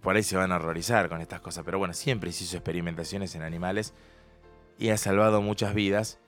[0.03, 1.65] por ahí se van a horrorizar con estas cosas.
[1.65, 3.95] Pero bueno, siempre se hizo experimentaciones en animales
[4.79, 6.19] y ha salvado muchas vidas.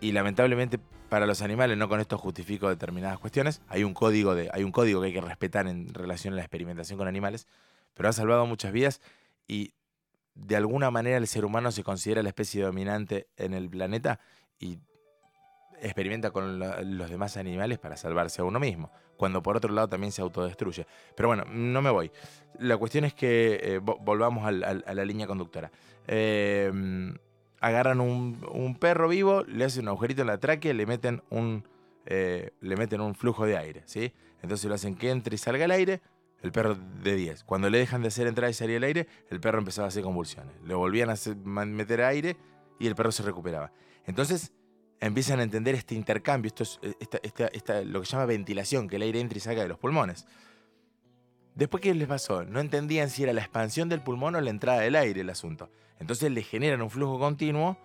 [0.00, 0.80] Y lamentablemente
[1.14, 4.72] para los animales, no con esto justifico determinadas cuestiones, hay un código, de, hay un
[4.72, 7.46] código que hay que respetar en relación a la experimentación con animales,
[7.94, 9.00] pero ha salvado muchas vidas
[9.46, 9.74] y
[10.34, 14.18] de alguna manera el ser humano se considera la especie dominante en el planeta
[14.58, 14.80] y
[15.80, 20.10] experimenta con los demás animales para salvarse a uno mismo, cuando por otro lado también
[20.10, 20.84] se autodestruye.
[21.14, 22.10] Pero bueno, no me voy.
[22.58, 25.70] La cuestión es que eh, volvamos a la línea conductora.
[26.08, 27.16] Em,
[27.64, 31.66] agarran un, perro vivo, le hacen un agujerito en la tráquea, le meten un,
[32.04, 34.12] eh, le meten un flujo de aire, ¿sí?
[34.42, 36.02] Entonces lo hacen que entre y salga el aire,
[36.42, 37.44] el perro de 10.
[37.44, 40.02] Cuando le dejan de hacer entrar y salir el aire, el perro empezaba a hacer
[40.02, 40.54] convulsiones.
[40.62, 42.36] Le volvían a meter aire
[42.78, 43.72] y el perro se recuperaba.
[44.04, 44.52] Entonces
[45.00, 49.02] empiezan a entender este intercambio, esto es eh, lo que se llama ventilación, que el
[49.02, 50.26] aire entra y salga de los pulmones.
[51.54, 52.44] Después, ¿qué les pasó?
[52.44, 55.70] No entendían si era la expansión del pulmón o la entrada del aire el asunto.
[56.00, 57.78] Entonces le generan un flujo continuo,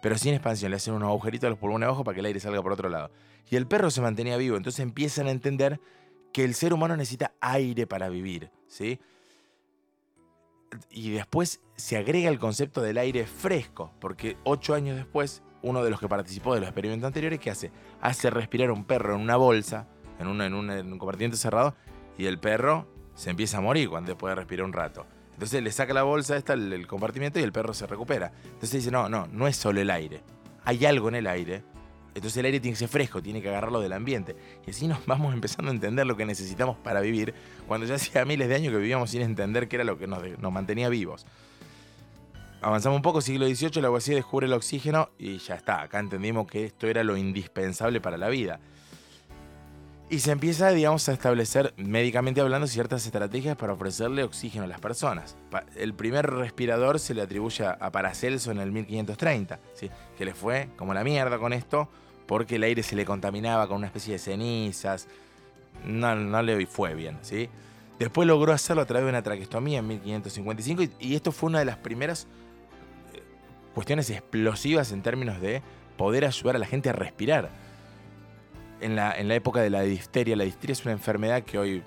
[0.00, 0.70] pero sin expansión.
[0.70, 2.88] Le hacen unos agujeritos a los pulmones abajo para que el aire salga por otro
[2.88, 3.10] lado.
[3.50, 4.56] Y el perro se mantenía vivo.
[4.56, 5.78] Entonces empiezan a entender
[6.32, 8.98] que el ser humano necesita aire para vivir, ¿sí?
[10.90, 15.90] Y después se agrega el concepto del aire fresco, porque ocho años después, uno de
[15.90, 17.70] los que participó de los experimentos anteriores, ¿qué hace?
[18.00, 19.86] Hace respirar un perro en una bolsa,
[20.18, 21.74] en, un, compartimiento cerrado,
[22.16, 22.88] y el perro
[23.22, 25.06] se empieza a morir cuando puede respirar un rato.
[25.34, 28.32] Entonces le saca la bolsa esta, el, el compartimento, y el perro se recupera.
[28.44, 30.22] Entonces dice, no, no, no es solo el aire.
[30.64, 31.62] Hay algo en el aire
[32.14, 34.36] entonces el aire tiene que ser fresco, tiene que agarrarlo del ambiente.
[34.66, 37.34] Y así nos vamos empezando a entender lo que necesitamos para vivir,
[37.66, 40.22] cuando ya hacía miles de años que vivíamos sin entender qué era lo que nos,
[40.52, 41.26] mantenía vivos.
[42.60, 46.46] Avanzamos un poco, siglo XVIII, la poesía descubre el oxígeno y ya está, acá entendimos
[46.46, 48.60] que esto era lo indispensable para la vida.
[50.12, 54.78] Y se empieza, digamos, a establecer, médicamente hablando, ciertas estrategias para ofrecerle oxígeno a las
[54.78, 55.38] personas.
[55.74, 59.88] El primer respirador se le atribuye a Paracelso en el 1530, ¿sí?
[60.18, 61.88] que le fue como la mierda con esto,
[62.26, 65.08] porque el aire se le contaminaba con una especie de cenizas.
[65.86, 67.48] No, no le fue bien, ¿sí?
[67.98, 71.64] Después logró hacerlo a través de una traqueostomía en 1555 y, esto fue una de
[71.64, 72.26] las primeras
[73.14, 73.22] eh,
[73.74, 75.62] cuestiones explosivas en términos de
[75.96, 77.61] poder ayudar a la gente a respirar.
[78.82, 81.82] En la, en la época de la difteria, la difteria es una enfermedad que hoy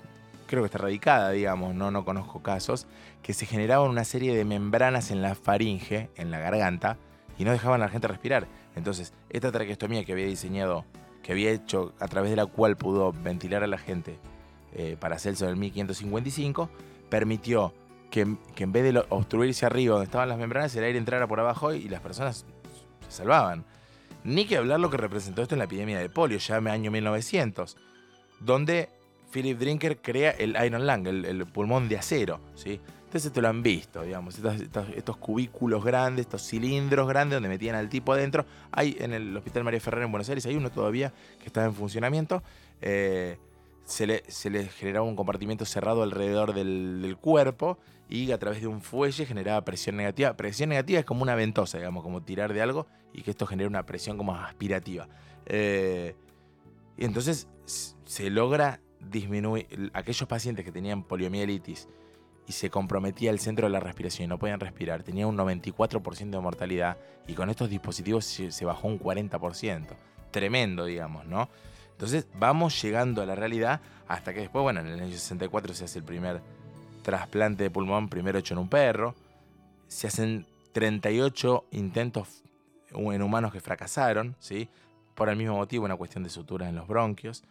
[0.46, 2.86] creo que está erradicada, digamos, no, no conozco casos,
[3.22, 6.96] que se generaban una serie de membranas en la faringe, en la garganta,
[7.38, 8.46] y no dejaban a la gente respirar.
[8.74, 10.84] Entonces, esta traqueostomía que había diseñado,
[11.22, 14.18] que había hecho, a través de la cual pudo ventilar a la gente
[14.72, 16.70] eh, para Celso del 1555,
[17.08, 17.74] permitió
[18.10, 21.74] que, en vez de obstruirse arriba donde estaban las membranas, el aire entrara por abajo
[21.74, 22.46] y las personas
[23.08, 23.64] se salvaban.
[24.26, 26.72] Ni que hablar lo que representó esto en la epidemia de polio, ya en el
[26.72, 27.76] año 1900,
[28.40, 28.88] donde
[29.30, 32.80] Philip Drinker crea el Iron Lung, el, pulmón de acero, ¿sí?
[33.04, 37.88] Entonces esto lo han visto, digamos, estos, cubículos grandes, estos cilindros grandes donde metían al
[37.88, 38.44] tipo adentro.
[38.72, 41.72] Hay en el Hospital María Ferrer en Buenos Aires, hay uno todavía que está en
[41.72, 42.42] funcionamiento.
[42.82, 43.38] Eh,
[43.84, 49.24] se, le, generaba un compartimiento cerrado alrededor del, cuerpo y a través de un fuelle
[49.24, 50.36] generaba presión negativa.
[50.36, 53.68] Presión negativa es como una ventosa, digamos, como tirar de algo y que esto genera
[53.68, 55.08] una presión como aspirativa.
[55.46, 56.14] Eh,
[56.98, 57.48] y entonces
[58.04, 61.88] se logra disminuir aquellos pacientes que tenían poliomielitis
[62.46, 66.30] y se comprometía el centro de la respiración y no podían respirar, tenía un 94%
[66.30, 69.86] de mortalidad y con estos dispositivos se, bajó un 40%.
[70.30, 71.48] Tremendo, digamos, ¿no?
[71.92, 75.84] Entonces vamos llegando a la realidad hasta que después, bueno, en el año 64 se
[75.84, 76.42] hace el primer
[77.02, 79.14] trasplante de pulmón, primero hecho en un perro,
[79.88, 82.42] se hacen 38 intentos
[82.96, 84.68] en humanos que fracasaron, ¿sí?
[85.14, 87.44] Por el mismo motivo, una cuestión de suturas en los bronquios.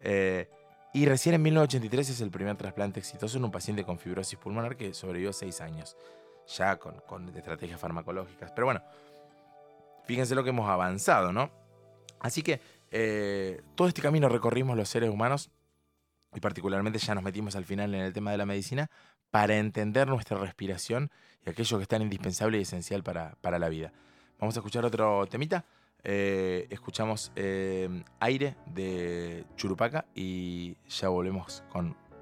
[0.00, 0.48] Eh,
[0.92, 4.76] y recién en 1983 es el primer trasplante exitoso en un paciente con fibrosis pulmonar
[4.76, 5.96] que sobrevivió seis años,
[6.46, 8.52] ya con, estrategias farmacológicas.
[8.52, 8.82] Pero bueno,
[10.04, 11.50] fíjense lo que hemos avanzado, ¿no?
[12.20, 15.50] Así que eh, todo este camino recorrimos los seres humanos
[16.34, 18.90] y particularmente ya nos metimos al final en el tema de la medicina
[19.30, 21.10] para entender nuestra respiración
[21.44, 23.92] y aquello que es tan indispensable y esencial para, para la vida.
[24.38, 25.64] Vamos a escuchar otro temita.
[26.04, 31.64] Eh, escuchamos eh, aire de Churupaca y ya volvemos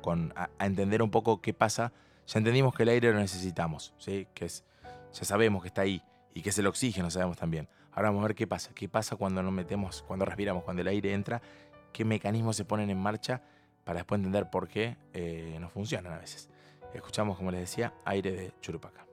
[0.00, 1.92] con, a, entender un poco qué pasa.
[2.26, 4.26] Ya entendimos que el aire lo necesitamos, ¿sí?
[4.33, 4.64] que es,
[5.12, 6.02] ya sabemos que está ahí
[6.33, 7.68] y que es el oxígeno, sabemos también.
[7.92, 10.88] Ahora vamos a ver qué pasa, qué pasa cuando nos metemos, cuando respiramos, cuando el
[10.88, 11.42] aire entra,
[11.92, 13.42] qué mecanismos se ponen en marcha
[13.85, 16.48] para después entender por qué eh, no funcionan a veces.
[16.94, 19.06] Escuchamos, como les decía, aire de Churupaca.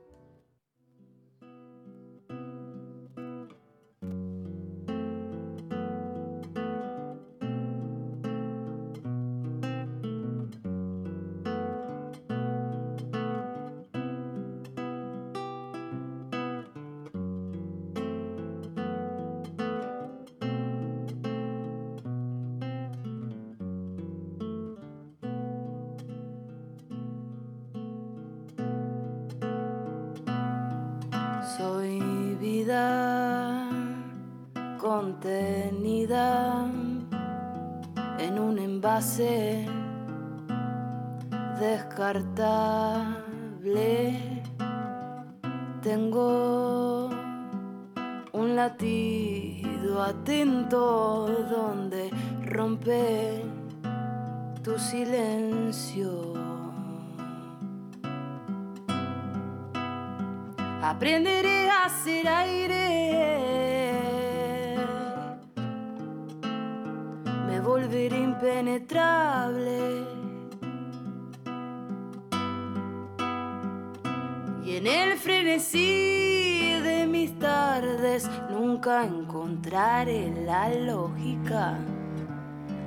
[78.51, 81.79] Nunca encontraré la lógica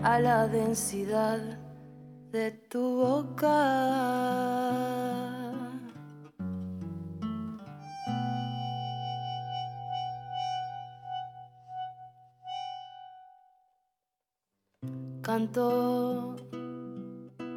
[0.04, 1.40] a la densidad
[2.30, 4.36] de tu boca.
[15.22, 16.36] canto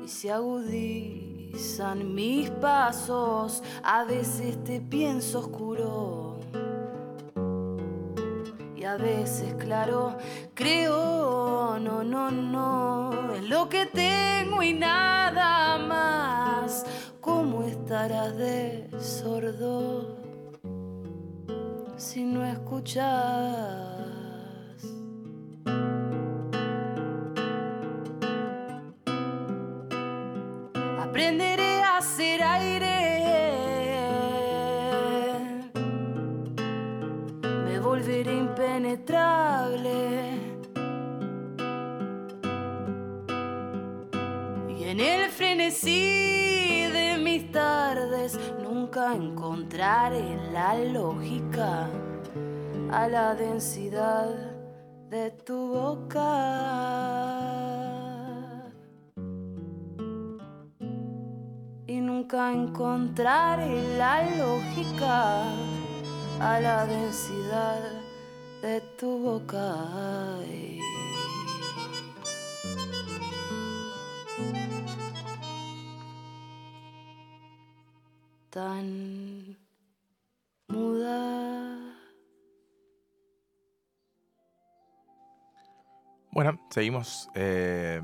[0.03, 3.61] y se agudizan mis pasos.
[3.83, 6.18] A veces te pienso oscuro
[8.89, 10.17] a veces claro.
[10.55, 16.85] Creo, no, no, no, en lo que tengo y nada más.
[17.21, 20.17] ¿Cómo estarás de sordo
[21.97, 23.99] si no escuchas?
[31.09, 32.88] aprenderé a ser aire.
[44.77, 51.89] Y en el frenesí de mis tardes nunca encontraré la lógica
[52.91, 54.29] a la densidad
[55.09, 56.75] de tu boca.
[61.87, 65.45] Y nunca encontraré la lógica
[66.39, 67.98] a la densidad
[68.61, 69.75] de tu boca.
[78.49, 79.57] Tan
[80.67, 81.79] muda.
[86.31, 88.01] Bueno, seguimos eh,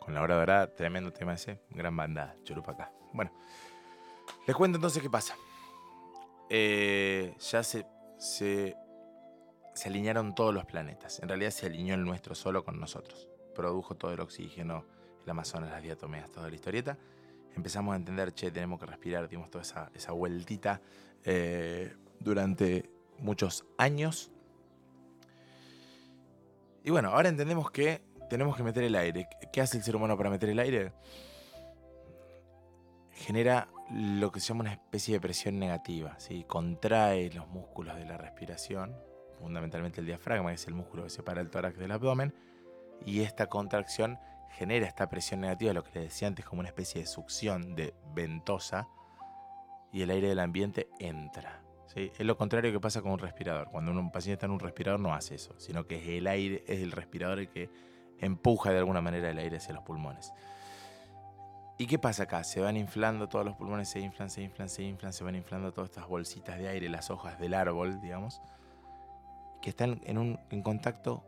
[0.00, 2.90] con la hora dorada, tremendo tema ese, gran banda, Churupacá.
[3.12, 3.32] Bueno,
[4.46, 5.36] les cuento entonces qué pasa.
[6.48, 7.86] Eh, ya se,
[8.18, 8.76] se,
[9.76, 11.20] se alinearon todos los planetas.
[11.20, 13.28] En realidad se alineó el nuestro solo con nosotros.
[13.54, 14.86] Produjo todo el oxígeno,
[15.22, 16.96] el Amazonas, las diatomeas, toda la historieta.
[17.54, 20.80] Empezamos a entender, che, tenemos que respirar, dimos toda esa, esa vueltita
[21.24, 24.30] eh, durante muchos años.
[26.82, 28.00] Y bueno, ahora entendemos que
[28.30, 29.28] tenemos que meter el aire.
[29.52, 30.94] ¿Qué hace el ser humano para meter el aire?
[33.10, 36.18] Genera lo que se llama una especie de presión negativa.
[36.18, 36.44] ¿sí?
[36.44, 38.96] Contrae los músculos de la respiración,
[39.36, 42.34] fundamentalmente el diafragma, que es el músculo que separa el tórax del abdomen,
[43.04, 44.18] y esta contracción
[44.50, 47.94] genera esta presión negativa, lo que les decía antes, como una especie de succión de
[48.14, 48.88] ventosa,
[49.92, 51.62] y el aire del ambiente entra.
[51.86, 52.10] ¿sí?
[52.18, 53.68] Es lo contrario que pasa con un respirador.
[53.70, 56.64] Cuando un paciente está en un respirador no hace eso, sino que es el aire,
[56.66, 57.70] es el respirador el que
[58.18, 60.32] empuja de alguna manera el aire hacia los pulmones.
[61.78, 62.42] ¿Y qué pasa acá?
[62.42, 65.72] Se van inflando todos los pulmones, se inflan, se inflan, se inflan, se van inflando
[65.72, 68.40] todas estas bolsitas de aire, las hojas del árbol, digamos,
[69.66, 71.24] que están en, un, contacto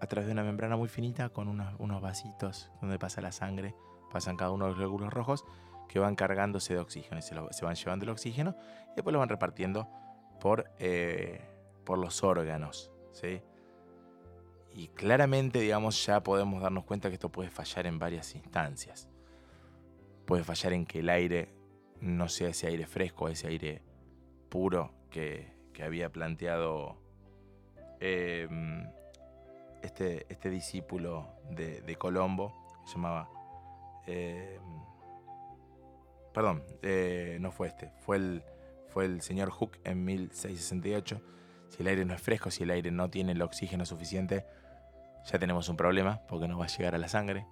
[0.00, 3.74] a través de una membrana muy finita con unos, unos vasitos donde pasa la sangre,
[4.12, 5.44] pasan cada uno de los glóbulos rojos
[5.88, 8.54] que van cargándose de oxígeno y se, lo- se van llevando el oxígeno
[8.92, 9.88] y después lo van repartiendo
[10.40, 11.40] por, eh,
[11.84, 12.92] por los órganos.
[13.10, 13.42] ¿sí?
[14.72, 19.08] Y claramente, digamos, ya podemos darnos cuenta que esto puede fallar en varias instancias.
[20.24, 21.52] Puede fallar en que el aire
[22.00, 23.82] no sea ese aire fresco, ese aire
[24.50, 27.04] puro que, que había planteado
[28.00, 28.48] eh,
[29.82, 32.52] este, este discípulo de, Colombo,
[32.84, 33.28] se llamaba...
[34.06, 34.58] eh,
[36.32, 38.42] perdón, eh, no fue este, fue el,
[38.88, 41.22] fue el señor Hooke en 1668.
[41.70, 44.44] Si el aire no es fresco, si el aire no tiene el oxígeno suficiente,
[45.24, 47.46] ya tenemos un problema porque no va a llegar a la sangre.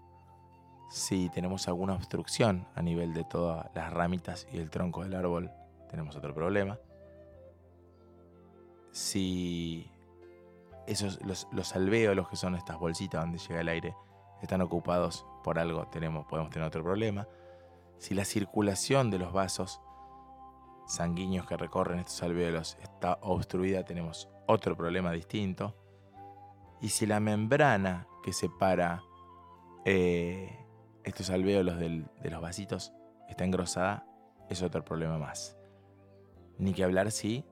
[0.90, 5.50] Si tenemos alguna obstrucción a nivel de todas las ramitas y el tronco del árbol,
[5.88, 6.78] tenemos otro problema.
[8.92, 9.90] Si
[10.86, 13.94] esos, los, los alvéolos, que son estas bolsitas donde llega el aire,
[14.42, 17.26] están ocupados por algo, tenemos, podemos tener otro problema.
[17.98, 19.80] Si la circulación de los vasos
[20.86, 25.74] sanguíneos que recorren estos alvéolos está obstruida, tenemos otro problema distinto.
[26.80, 29.02] Y si la membrana que separa
[29.84, 30.66] eh,
[31.04, 32.92] estos alvéolos de los vasitos
[33.28, 34.06] está engrosada,
[34.48, 35.56] es otro problema más.
[36.58, 37.44] Ni que hablar si,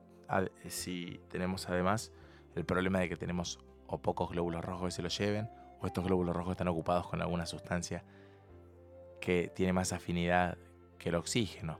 [0.67, 2.11] si tenemos además
[2.55, 5.49] el problema de que tenemos o pocos glóbulos rojos que se lo lleven,
[5.81, 8.03] o estos glóbulos rojos están ocupados con alguna sustancia
[9.19, 10.57] que tiene más afinidad
[10.97, 11.79] que el oxígeno.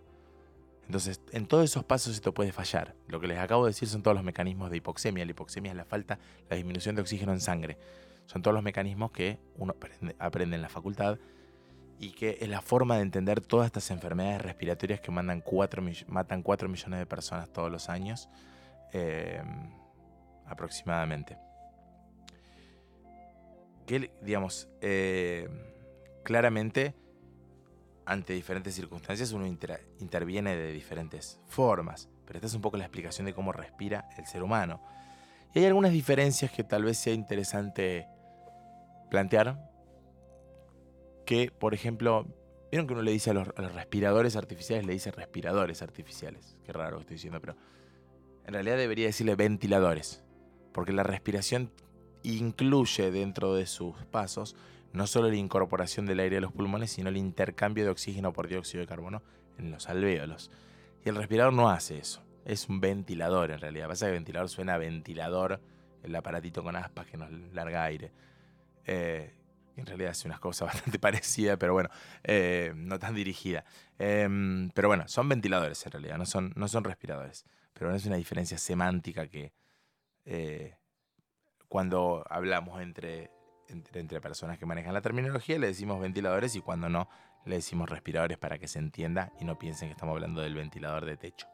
[0.85, 2.95] Entonces, en todos esos pasos esto puede fallar.
[3.07, 5.25] Lo que les acabo de decir son todos los mecanismos de hipoxemia.
[5.25, 6.19] La hipoxemia es la falta,
[6.49, 7.77] la disminución de oxígeno en sangre.
[8.25, 9.75] Son todos los mecanismos que uno
[10.19, 11.19] aprende, en la facultad
[11.99, 16.41] y que es la forma de entender todas estas enfermedades respiratorias que mandan cuatro matan
[16.41, 18.29] 4 millones de personas todos los años,
[18.91, 19.41] eh,
[20.45, 21.37] aproximadamente.
[23.85, 25.49] Que, digamos, eh,
[26.23, 26.95] claramente
[28.05, 33.25] ante diferentes circunstancias uno interviene de diferentes formas, pero esta es un poco la explicación
[33.25, 34.81] de cómo respira el ser humano.
[35.53, 38.07] Y hay algunas diferencias que tal vez sea interesante
[39.09, 39.69] plantear,
[41.25, 42.27] que por ejemplo,
[42.71, 46.57] vieron que uno le dice a los, a los respiradores artificiales, le dice respiradores artificiales,
[46.63, 47.55] qué raro que estoy diciendo, pero
[48.45, 50.23] en realidad debería decirle ventiladores,
[50.73, 51.71] porque la respiración
[52.23, 54.55] incluye dentro de sus pasos
[54.93, 58.47] no solo la incorporación del aire a los pulmones, sino el intercambio de oxígeno por
[58.47, 59.23] dióxido de carbono
[59.57, 60.51] en los alvéolos.
[61.03, 63.87] Y el respirador no hace eso, es un ventilador en realidad.
[63.87, 65.59] Pasa que el ventilador suena a ventilador,
[66.03, 68.11] el aparatito con aspas que nos larga aire.
[68.85, 69.33] Eh,
[69.75, 71.89] en realidad hace unas cosas bastante parecidas, pero bueno,
[72.23, 73.65] eh, no tan dirigida.
[73.97, 77.45] Em, pero bueno, son ventiladores en realidad, no son, no son respiradores.
[77.73, 79.51] Pero no es una diferencia semántica que
[80.25, 80.75] eh,
[81.67, 83.31] cuando hablamos entre
[83.69, 87.09] entre, personas que manejan la terminología le decimos ventiladores y cuando no
[87.45, 91.05] le decimos respiradores para que se entienda y no piensen que estamos hablando del ventilador
[91.05, 91.47] de techo.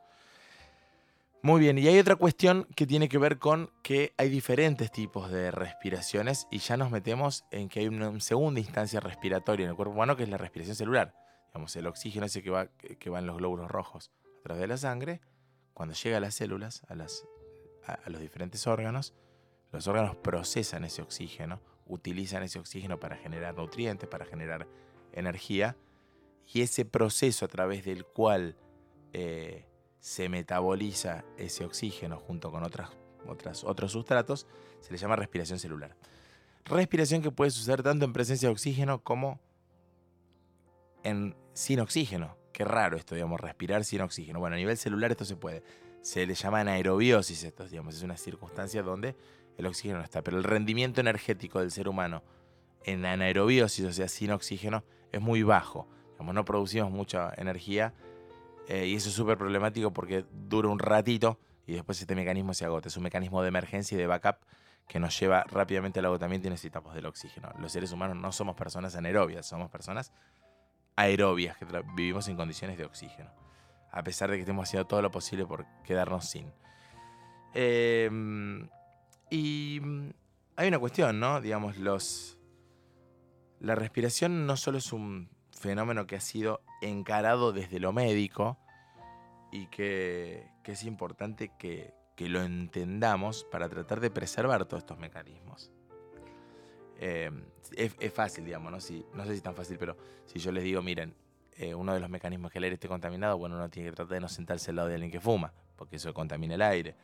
[1.41, 5.31] Muy bien, y hay otra cuestión que tiene que ver con que hay diferentes tipos
[5.31, 9.75] de respiraciones y ya nos metemos en que hay una segunda instancia respiratoria en el
[9.75, 11.15] cuerpo humano que es la respiración celular.
[11.47, 14.67] Digamos, el oxígeno ese que va, que va en los glóbulos rojos a través de
[14.67, 15.21] la sangre,
[15.73, 17.25] cuando llega a las células, a, las,
[17.93, 19.13] a los diferentes órganos,
[19.71, 24.67] los órganos procesan ese oxígeno, utilizan ese oxígeno para generar nutrientes, para generar
[25.11, 25.75] energía,
[26.51, 28.55] y ese proceso a través del cual
[29.13, 29.65] eh,
[29.99, 32.89] se metaboliza ese oxígeno junto con otras,
[33.27, 34.47] otras, otros sustratos
[34.79, 35.95] se le llama respiración celular.
[36.65, 39.39] Respiración que puede suceder tanto en presencia de oxígeno como
[41.03, 42.37] en, sin oxígeno.
[42.53, 44.39] Qué raro esto, digamos, respirar sin oxígeno.
[44.39, 45.63] Bueno, a nivel celular esto se puede.
[46.01, 49.15] Se le llama anaerobiosis, esto, digamos, es una circunstancia donde
[49.57, 50.21] el oxígeno no está.
[50.21, 52.23] Pero el rendimiento energético del ser humano
[52.85, 55.87] en anaerobiosis, o sea, sin oxígeno, es muy bajo.
[56.17, 57.93] Como no producimos mucha energía
[58.67, 62.65] eh, y eso es súper problemático porque dura un ratito y después este mecanismo se
[62.65, 62.87] agota.
[62.87, 64.37] Es un mecanismo de emergencia y de backup
[64.87, 67.49] que nos lleva rápidamente al agotamiento y necesitamos del oxígeno.
[67.59, 70.11] Los seres humanos no somos personas anaerobias, somos personas
[70.95, 73.31] aerobias que vivimos en condiciones de oxígeno.
[73.91, 76.51] A pesar de que estemos haciendo todo lo posible por quedarnos sin.
[77.53, 78.09] Eh,
[79.29, 80.09] y mm,
[80.55, 81.41] hay una cuestión, ¿no?
[81.41, 82.37] Digamos, los.
[83.59, 88.57] La respiración no solo es un fenómeno que ha sido encarado desde lo médico
[89.51, 95.71] y que, es importante que, lo entendamos para tratar de preservar todos estos mecanismos.
[96.97, 97.31] Eh,
[97.77, 98.77] es, fácil, digamos, ¿no?
[98.77, 101.15] No sé si es tan fácil, pero si yo les digo, miren,
[101.59, 104.13] eh, uno de los mecanismos que el aire esté contaminado, bueno, uno tiene que tratar
[104.13, 106.95] de no sentarse al lado de alguien que fuma, porque eso contamina el aire.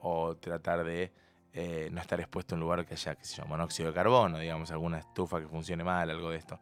[0.00, 1.12] O tratar de
[1.52, 4.38] eh, no estar expuesto a un lugar que haya, qué sé yo, monóxido de carbono,
[4.38, 6.58] digamos, alguna estufa que funcione mal, algo de esto.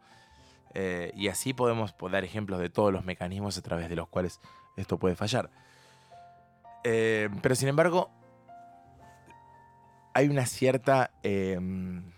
[0.73, 4.41] Eh, y así podemos dar ejemplos de todos los mecanismos a través de los cuales
[4.75, 5.49] esto puede fallar.
[6.83, 8.09] Pero sin embargo,
[10.13, 11.11] hay una cierta.
[11.23, 12.11] Em,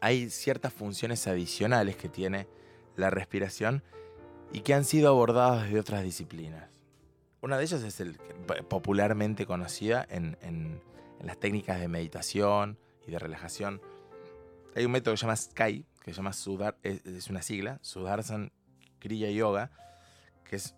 [0.00, 2.46] hay ciertas funciones adicionales que tiene
[2.98, 3.82] la respiración
[4.52, 6.68] y que han sido abordadas desde otras disciplinas.
[7.40, 8.18] Una de ellas es el
[8.68, 10.36] popularmente conocida en
[11.20, 13.80] en las técnicas de meditación y de relajación.
[14.74, 18.52] Hay un método que se llama Sky, que se llama Sudar, es, una sigla, Sudarsan
[18.98, 19.70] Kriya Yoga,
[20.44, 20.74] que es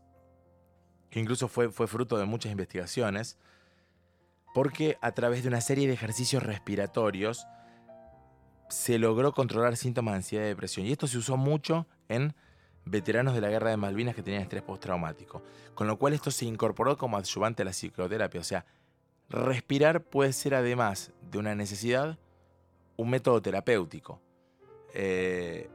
[1.11, 3.37] que incluso fue, fue fruto de muchas investigaciones,
[4.55, 7.47] porque a través de una serie de ejercicios respiratorios
[8.69, 10.87] se logró controlar síntomas de ansiedad y depresión.
[10.87, 12.35] Y esto se usó mucho en
[12.85, 15.43] veteranos de la guerra de Malvinas que tenían estrés postraumático.
[15.75, 18.41] Con lo cual esto se incorporó como adyuvante a la psicoterapia.
[18.41, 18.67] O sea,
[19.31, 22.19] respirar puede ser además de una necesidad,
[22.97, 24.21] un método terapéutico.
[24.93, 25.69] Eh,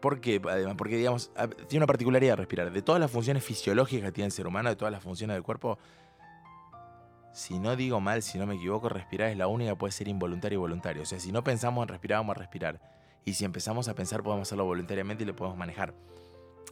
[0.00, 0.40] ¿Por qué?
[0.48, 1.30] Además, porque digamos,
[1.68, 2.72] tiene una particularidad respirar.
[2.72, 5.44] De todas las funciones fisiológicas que tiene el ser humano, de todas las funciones del
[5.44, 5.78] cuerpo,
[7.32, 10.08] si no digo mal, si no me equivoco, respirar es la única que puede ser
[10.08, 11.02] involuntario y voluntario.
[11.02, 12.80] O sea, si no pensamos en respirar, vamos a respirar.
[13.24, 15.94] Y si empezamos a pensar, podemos hacerlo voluntariamente y lo podemos manejar.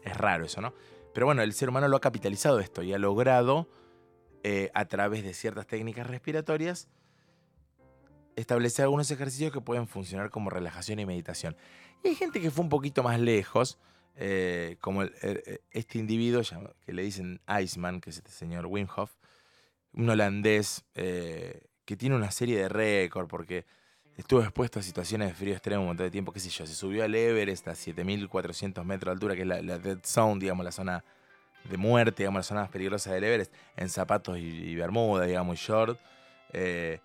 [0.02, 0.74] Es raro eso, ¿no?
[1.12, 3.68] Pero bueno, el ser humano lo ha capitalizado esto y ha logrado
[4.42, 6.88] eh, a través de ciertas técnicas respiratorias,
[8.36, 11.56] establecer algunos ejercicios que pueden funcionar como relajación y meditación.
[12.02, 13.78] Y hay gente que fue un poquito más lejos,
[14.16, 16.42] eh, como este individuo
[16.84, 19.12] que le dicen Iceman, que es este señor Wim Hof,
[19.92, 23.66] un holandés eh, que tiene una serie de récords porque
[24.20, 26.74] estuvo expuesto a situaciones de frío extremo un montón de tiempo, qué sé yo, se
[26.74, 30.64] subió al Everest a 7400 metros de altura, que es la, la Dead Zone, digamos,
[30.64, 31.04] la zona
[31.68, 35.66] de muerte, digamos, las zonas más peligrosas del Everest, en zapatos y, bermuda, digamos, y
[35.66, 35.98] short.
[36.52, 37.00] Eh,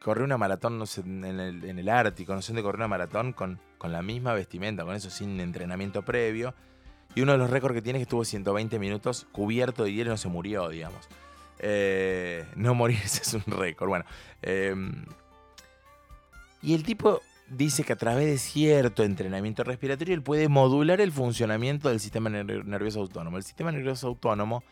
[0.00, 3.60] corrió una maratón, no sé, en el, Ártico, no sé dónde corrió una maratón con,
[3.78, 6.54] con la misma vestimenta, con eso sin entrenamiento previo.
[7.14, 10.10] Y uno de los récords que tiene es que estuvo 120 minutos cubierto de hielo
[10.10, 11.08] y no se murió, digamos.
[11.60, 13.88] Eh, no morirse es un récord.
[13.88, 14.04] Bueno.
[14.42, 15.04] Em,
[16.66, 21.12] y el tipo dice que a través de cierto entrenamiento respiratorio él puede modular el
[21.12, 23.36] funcionamiento del sistema nervioso autónomo.
[23.36, 24.64] El sistema nervioso autónomo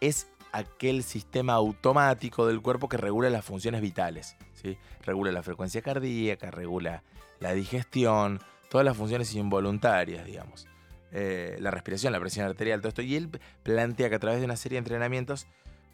[0.00, 4.36] es aquel sistema automático del cuerpo que regula las funciones vitales.
[4.54, 4.76] ¿sí?
[5.04, 7.04] Regula la frecuencia cardíaca, regula
[7.38, 10.66] la digestión, todas las funciones involuntarias, digamos.
[11.12, 13.02] Eh, la respiración, la presión arterial, todo esto.
[13.02, 13.30] Y él
[13.62, 15.46] plantea que a través de una serie de entrenamientos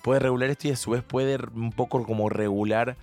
[0.02, 2.96] puede regular esto y a su vez puede un poco como regular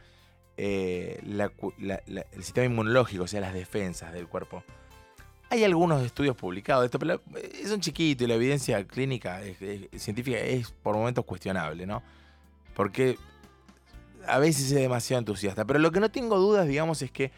[0.61, 4.61] eh, el sistema inmunológico, o sea, las defensas del cuerpo.
[5.49, 7.21] Hay algunos estudios publicados de esto, pero
[7.65, 9.39] son chiquitos y la evidencia clínica
[9.95, 12.03] científica es por momentos cuestionable, ¿no?
[12.75, 13.17] Porque
[14.27, 15.63] a veces es demasiado entusiasta.
[15.63, 17.31] Pero lo que no tengo dudas, digamos, es que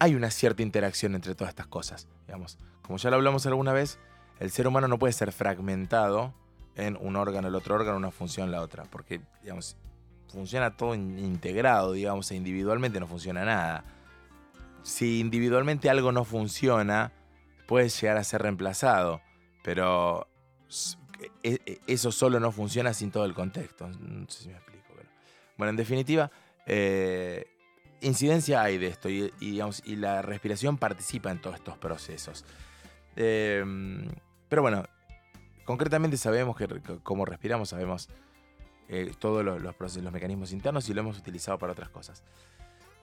[0.00, 2.08] hay una cierta interacción entre todas estas cosas.
[2.26, 2.58] Digamos.
[2.82, 4.00] Como ya lo hablamos alguna vez,
[4.40, 6.34] el ser humano no puede ser fragmentado
[6.74, 8.84] en un órgano, el otro órgano, una función, la otra.
[8.90, 9.76] Porque, digamos,
[10.30, 13.84] funciona todo integrado, digamos, e individualmente no funciona nada.
[14.82, 17.12] Si individualmente algo no funciona,
[17.66, 19.20] puede llegar a ser reemplazado,
[19.62, 20.26] pero
[21.42, 23.88] e, e, eso solo no funciona sin todo el contexto.
[23.88, 24.80] No sé si me explico.
[25.56, 26.30] Bueno, en definitiva,
[26.66, 27.44] eh,
[28.00, 29.30] incidencia hay de esto y,
[29.96, 32.46] la respiración participa en todos estos procesos.
[33.14, 34.08] Em,
[34.48, 34.84] pero bueno,
[35.64, 36.66] concretamente sabemos que
[37.02, 38.08] como respiramos, sabemos
[38.92, 42.24] eh, todos los, procesos, los mecanismos internos y lo hemos utilizado para otras cosas.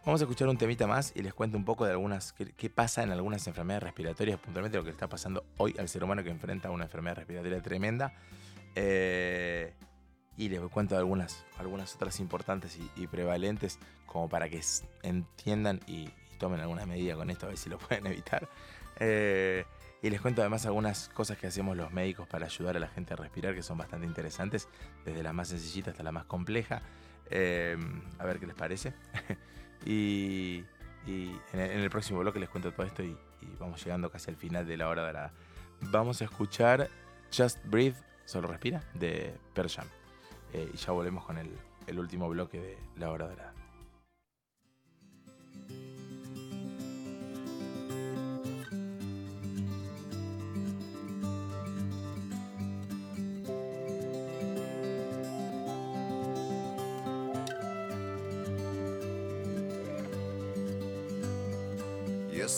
[0.06, 3.04] Vamos a escuchar un temita más y les cuento un poco de algunas qué, pasa
[3.04, 6.70] en algunas enfermedades respiratorias, puntualmente lo que está pasando hoy al ser humano que enfrenta
[6.72, 8.14] una enfermedad respiratoria tremenda.
[8.76, 9.74] Eh,
[10.36, 14.62] y les cuento algunas, algunas otras importantes y, prevalentes como para que
[15.04, 18.48] entiendan y, tomen alguna medida con esto, a ver si lo pueden evitar.
[19.00, 19.64] Eh,
[20.02, 23.14] y les cuento además algunas cosas que hacemos los médicos para ayudar a la gente
[23.14, 24.68] a respirar, que son bastante interesantes,
[25.06, 26.82] desde la más sencillita hasta la más compleja.
[27.30, 27.78] Eh,
[28.20, 28.94] a ver qué les parece.
[29.86, 30.64] y,
[31.08, 33.18] en, el, próximo bloque les cuento todo esto y,
[33.60, 35.32] vamos llegando casi al final de la hora la...
[35.82, 36.90] Vamos a escuchar
[37.36, 39.88] Just Breathe, solo respira, de Pearl Jam.
[40.54, 41.52] Eh, y ya volvemos con el,
[41.88, 43.54] el último bloque de la hora dorada.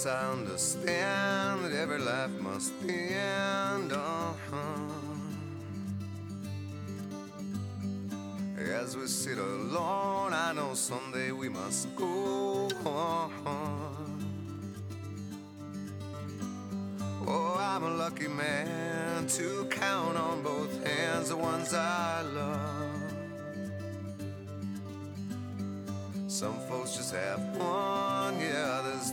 [0.10, 3.94] I understand that every life must end.
[3.94, 5.00] Uh-huh.
[8.58, 13.32] As we sit alone, I know someday we must go on.
[17.28, 22.90] Oh, I'm a lucky man to count on both hands the ones I love.
[26.28, 28.09] Some folks just have one,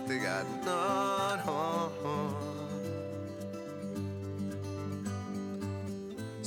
[0.07, 1.07] they got none.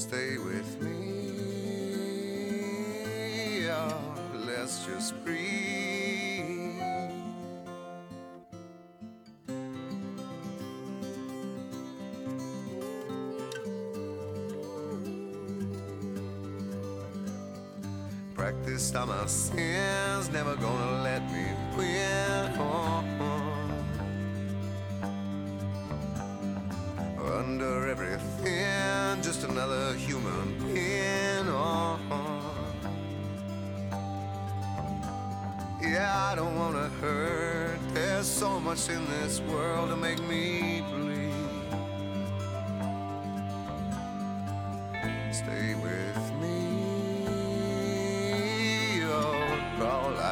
[0.10, 0.89] Stay with me.
[3.70, 4.16] Oh,
[4.47, 6.82] let's just breathe.
[18.34, 20.79] Practiced all my sins, never gonna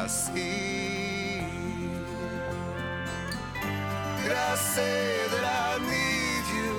[0.08, 1.42] all I see.
[4.22, 6.76] Did I say that I need you?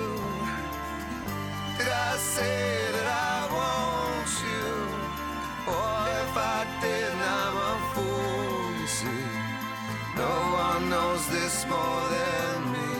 [1.78, 4.68] Did I say that I want you?
[5.74, 9.26] Or if I did, I'm a fool you see.
[10.16, 12.92] No one knows this more than me.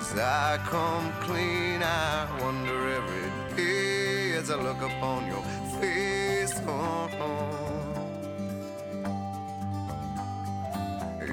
[0.00, 5.44] As I come clean, I wonder every day as I look upon your
[5.80, 6.54] face.
[6.66, 7.65] Oh, oh.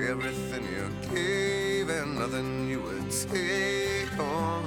[0.09, 4.09] Everything you gave and nothing you would take.
[4.19, 4.61] Oh,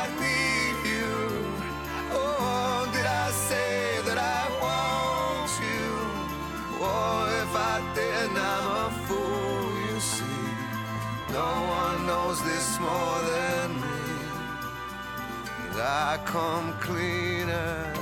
[16.26, 17.97] Come cleaner.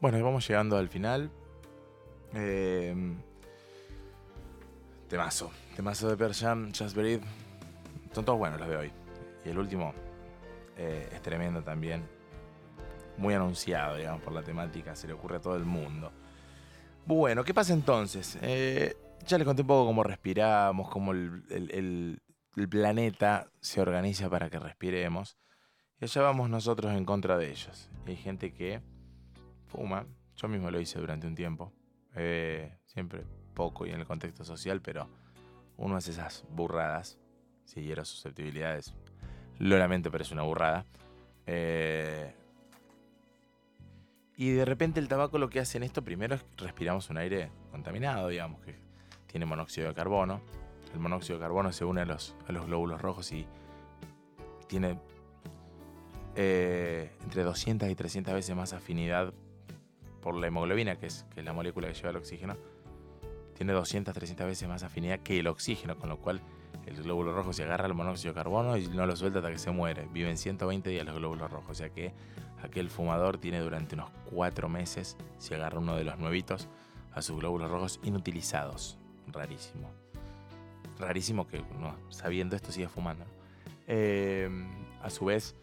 [0.00, 1.28] Bueno, vamos llegando al final.
[2.32, 2.94] Eh,
[5.08, 5.50] temazo.
[5.74, 7.24] Temazo de Persian, Just Breathe.
[8.12, 8.92] Son todos buenos los de hoy.
[9.44, 9.92] Y el último
[10.76, 12.04] eh, es tremendo también.
[13.16, 14.94] Muy anunciado, digamos, por la temática.
[14.94, 16.12] Se le ocurre a todo el mundo.
[17.04, 18.38] Bueno, ¿qué pasa entonces?
[18.40, 18.96] Eh,
[19.26, 22.22] ya les conté un poco cómo respiramos, cómo el,
[22.70, 25.38] planeta se organiza para que respiremos.
[26.00, 27.90] Y allá vamos nosotros en contra de ellos.
[28.06, 28.80] hay gente que
[29.68, 30.06] fuma.
[30.36, 31.72] Yo mismo lo hice durante un tiempo.
[32.14, 35.08] Eh, siempre poco y en el contexto social, pero
[35.76, 37.18] uno hace esas burradas.
[37.64, 38.94] Si hiera susceptibilidades.
[39.58, 40.86] Lo lamento, pero es una burrada.
[41.46, 42.32] Eh,
[44.36, 47.18] y de repente el tabaco lo que hace en esto primero es que respiramos un
[47.18, 48.76] aire contaminado, digamos, que
[49.26, 50.40] tiene monóxido de carbono.
[50.94, 53.46] El monóxido de carbono se une a los, glóbulos rojos y
[54.68, 54.98] tiene
[56.36, 59.34] eh, entre 200 y 300 veces más afinidad
[60.22, 62.56] por la hemoglobina, que es, que es la molécula que lleva el oxígeno.
[63.54, 66.40] Tiene 200, 300 veces más afinidad que el oxígeno, con lo cual
[66.86, 69.58] el glóbulo rojo se agarra al monóxido de carbono y no lo suelta hasta que
[69.58, 70.06] se muere.
[70.12, 72.12] Viven 120 días los glóbulos rojos, o sea que
[72.62, 76.68] aquel fumador tiene durante unos 4 meses, si agarra uno de los nuevitos,
[77.12, 78.98] a sus glóbulos rojos inutilizados
[79.32, 79.90] rarísimo.
[80.98, 83.24] Rarísimo que no, sabiendo esto sigue fumando.
[83.86, 84.48] Eh,
[85.02, 85.54] a su vez,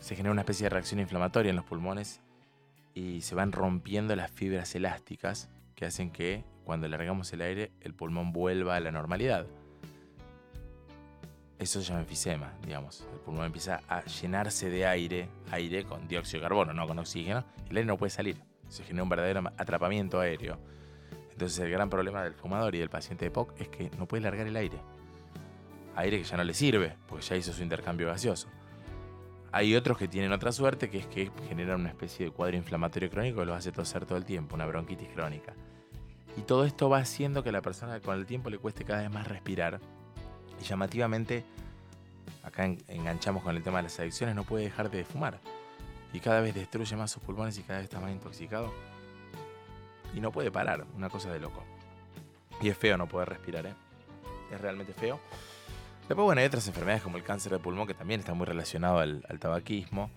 [0.00, 2.20] se genera una especie de reacción inflamatoria en los pulmones
[2.94, 7.94] y se van rompiendo las fibras elásticas que hacen que cuando largamos el aire el
[7.94, 9.46] pulmón vuelva a la normalidad.
[11.58, 13.06] Eso se llama enfisema, digamos.
[13.12, 17.44] El pulmón empieza a llenarse de aire, aire con dióxido de carbono, no con oxígeno,
[17.66, 18.36] y el aire no puede salir.
[18.68, 20.58] Se genera un verdadero atrapamiento aéreo.
[21.30, 24.22] Entonces el gran problema del fumador y del paciente de POC es que no puede
[24.22, 24.78] largar el aire.
[25.96, 28.48] Aire que ya no le sirve, porque ya hizo su intercambio gaseoso.
[29.54, 33.08] Hay otros que tienen otra suerte, que es que generan una especie de cuadro inflamatorio
[33.08, 35.54] crónico que los hace toser todo el tiempo, una bronquitis crónica.
[36.36, 39.02] Y todo esto va haciendo que a la persona con el tiempo le cueste cada
[39.02, 39.78] vez más respirar.
[40.60, 41.44] Y llamativamente,
[42.42, 45.38] acá enganchamos con el tema de las adicciones, no puede dejar de fumar.
[46.12, 48.72] Y cada vez destruye más sus pulmones y cada vez está más intoxicado
[50.16, 51.62] y no puede parar, una cosa de loco.
[52.60, 53.74] Y es feo no poder respirar, ¿eh?
[54.50, 55.20] Es realmente feo.
[56.08, 58.98] Después, bueno, hay otras enfermedades como el cáncer de pulmón que también está muy relacionado
[58.98, 60.10] al, tabaquismo,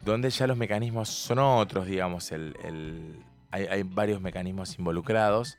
[0.00, 5.58] donde ya los mecanismos son otros, digamos, el, hay, varios mecanismos involucrados.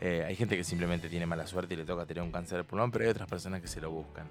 [0.00, 2.64] Eh, hay gente que simplemente tiene mala suerte y le toca tener un cáncer de
[2.64, 4.26] pulmón, pero hay otras personas que se lo buscan.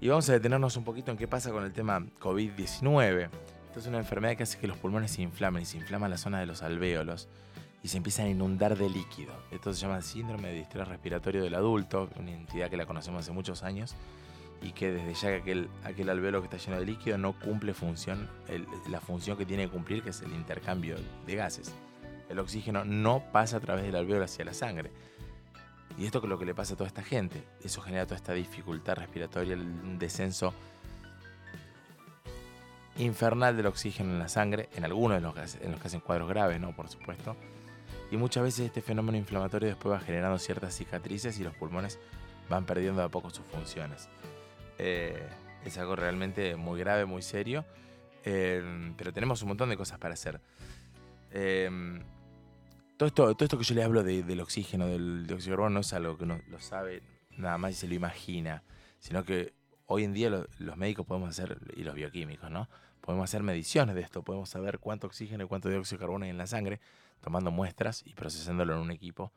[0.00, 3.28] Y vamos a detenernos un poquito en qué pasa con el tema COVID-19.
[3.68, 6.18] Esto es una enfermedad que hace que los pulmones se inflamen y se inflama la
[6.18, 7.28] zona de los alvéolos
[7.82, 9.32] y se empiezan a inundar de líquido.
[9.50, 13.32] Esto se llama síndrome de distrés respiratorio del adulto, una entidad que la conocemos hace
[13.32, 13.94] muchos años
[14.62, 17.74] y que desde ya que aquel, aquel alvéolo que está lleno de líquido no cumple
[17.74, 18.30] función,
[18.88, 21.74] la función que tiene que cumplir, que es el intercambio de gases.
[22.28, 24.90] El oxígeno no pasa a través del alvéolo hacia la sangre.
[25.98, 27.44] Y esto es lo que le pasa a toda esta gente.
[27.62, 30.54] Eso genera toda esta dificultad respiratoria, el descenso
[32.96, 36.28] infernal del oxígeno en la sangre, en algunos de los en los que hacen cuadros
[36.28, 36.74] graves, ¿no?
[36.74, 37.36] Por supuesto.
[38.12, 41.98] Y muchas veces este fenómeno inflamatorio después va generando ciertas cicatrices y los pulmones
[42.50, 44.10] van perdiendo a poco sus funciones.
[44.76, 45.26] Eh,
[45.64, 47.64] es algo realmente muy grave, muy serio,
[48.22, 50.42] eh, pero tenemos un montón de cosas para hacer.
[51.30, 51.70] Eh,
[52.98, 55.80] todo, esto, todo esto que yo le hablo del oxígeno, del dióxido de carbono, no
[55.80, 57.02] es algo que uno lo sabe
[57.38, 58.62] nada más y se lo imagina,
[58.98, 59.54] sino que
[59.86, 62.68] hoy en día los médicos podemos hacer, y los bioquímicos, ¿no?
[63.00, 66.30] Podemos hacer mediciones de esto, podemos saber cuánto oxígeno y cuánto dióxido de carbono hay
[66.30, 66.78] en la sangre,
[67.22, 69.32] tomando muestras y procesándolo en un equipo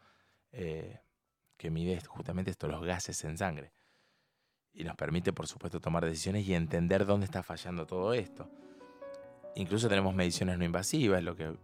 [0.52, 1.00] eh,
[1.56, 3.72] que mide justamente esto, los gases en sangre.
[4.74, 8.50] Y nos permite, por supuesto, tomar decisiones y entender dónde está fallando todo esto.
[9.56, 11.56] Incluso tenemos mediciones no invasivas, lo que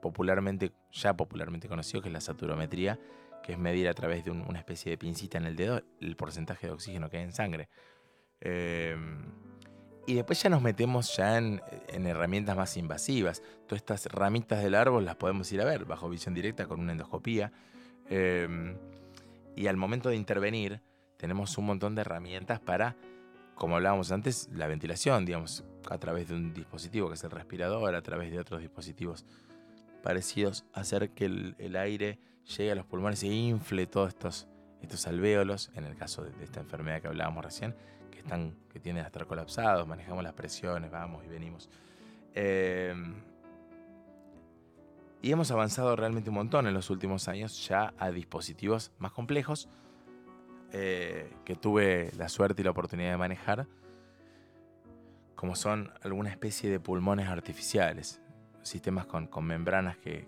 [0.00, 2.98] popularmente, ya popularmente conocido, que es la saturometría,
[3.42, 6.66] que es medir a través de una especie de pincita en el dedo el porcentaje
[6.66, 7.68] de oxígeno que hay en sangre.
[8.40, 9.22] Em,
[10.06, 13.42] y después ya nos metemos ya en, herramientas más invasivas.
[13.66, 16.92] Todas estas ramitas del árbol las podemos ir a ver bajo visión directa con una
[16.92, 17.52] endoscopía.
[18.08, 18.76] Em,
[19.56, 20.80] y al momento de intervenir
[21.16, 22.96] tenemos un montón de herramientas para,
[23.54, 27.94] como hablábamos antes, la ventilación, digamos, a través de un dispositivo que es el respirador,
[27.94, 29.24] a través de otros dispositivos
[30.02, 34.46] parecidos, hacer que el aire llegue a los pulmones e infle todos estos,
[34.82, 37.74] estos alvéolos, en el caso de, esta enfermedad que hablábamos recién,
[38.72, 41.68] que tienden a estar colapsados, manejamos las presiones, vamos y venimos.
[42.34, 43.14] Em,
[45.22, 49.68] y hemos avanzado realmente un montón en los últimos años ya a dispositivos más complejos
[50.72, 53.66] eh, que tuve la suerte y la oportunidad de manejar,
[55.36, 58.20] como son alguna especie de pulmones artificiales.
[58.62, 60.26] sistemas con, membranas que,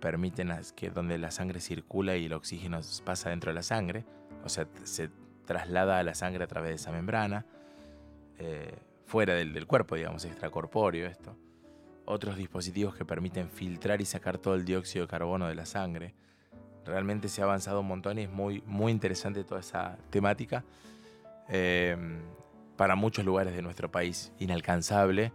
[0.00, 4.06] permiten que donde la sangre circula y el oxígeno pasa dentro de la sangre,
[4.42, 5.10] o sea, se
[5.44, 7.46] traslada a la sangre a través de esa membrana,
[8.38, 8.74] eh,
[9.06, 11.36] fuera del, cuerpo, digamos, extracorpóreo esto.
[12.04, 16.14] Otros dispositivos que permiten filtrar y sacar todo el dióxido de carbono de la sangre.
[16.84, 20.64] Realmente se ha avanzado un montón y es muy, muy interesante toda esa temática.
[21.48, 21.96] Eh,
[22.76, 25.32] para muchos lugares de nuestro país inalcanzable,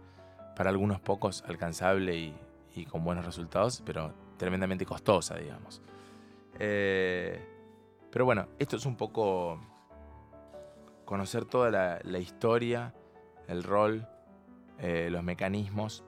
[0.56, 2.34] para algunos pocos alcanzable
[2.74, 5.82] y, con buenos resultados, pero tremendamente costosa, digamos.
[6.60, 7.40] Eh,
[8.10, 9.60] pero bueno, esto es un poco
[11.08, 11.70] conocer toda
[12.02, 12.92] la, historia,
[13.46, 14.06] el rol,
[14.78, 16.04] eh, los mecanismos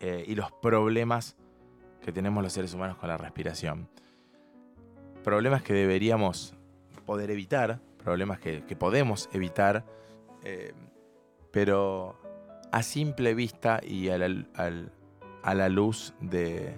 [0.00, 1.36] y los problemas
[2.02, 3.88] que tenemos los seres humanos con la respiración.
[5.22, 6.56] Problemas que deberíamos
[7.06, 9.86] poder evitar, problemas que, podemos evitar,
[10.42, 10.74] eh,
[11.52, 12.18] pero
[12.72, 16.74] a simple vista y a la, luz de,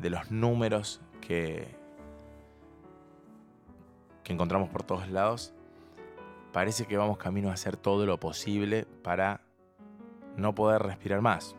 [0.00, 1.74] los números que
[4.24, 5.52] encontramos por todos lados,
[6.52, 9.42] parece que vamos camino a hacer todo lo posible para
[10.36, 11.56] no poder respirar más.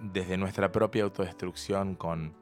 [0.00, 2.34] Desde nuestra propia autodestrucción con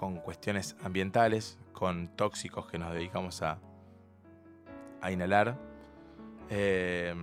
[0.00, 3.58] con cuestiones ambientales, con tóxicos que nos dedicamos a,
[5.02, 5.58] a inhalar,
[6.48, 7.14] eh,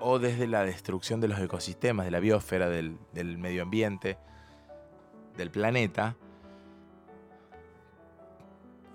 [0.00, 4.16] o desde la destrucción de los ecosistemas, de la biosfera, del, medio ambiente,
[5.36, 6.16] del planeta.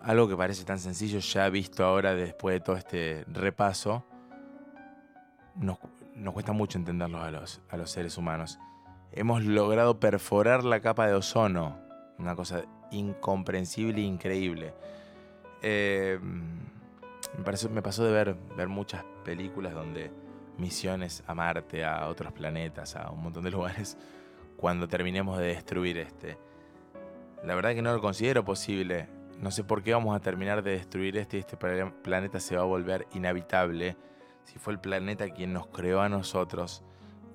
[0.05, 4.05] Algo que parece tan sencillo, ya visto ahora después de todo este repaso,
[5.55, 5.77] nos,
[6.33, 8.59] cuesta mucho entenderlo a los, a los seres humanos
[9.15, 11.79] hemos logrado perforar la capa de ozono.
[12.19, 14.73] Una cosa incomprensible e increíble.
[15.61, 16.19] Eh,
[17.71, 20.11] me, pasó de ver, ver muchas películas donde
[20.57, 23.97] misiones a Marte, a otros planetas, a un montón de lugares,
[24.57, 26.37] cuando terminemos de destruir este.
[27.43, 29.07] La verdad que no lo considero posible.
[29.45, 32.63] No sé por qué vamos a terminar de destruir este y este planeta se va
[32.63, 33.95] a volver inhabitable
[34.43, 36.81] si fue el planeta quien nos creó a nosotros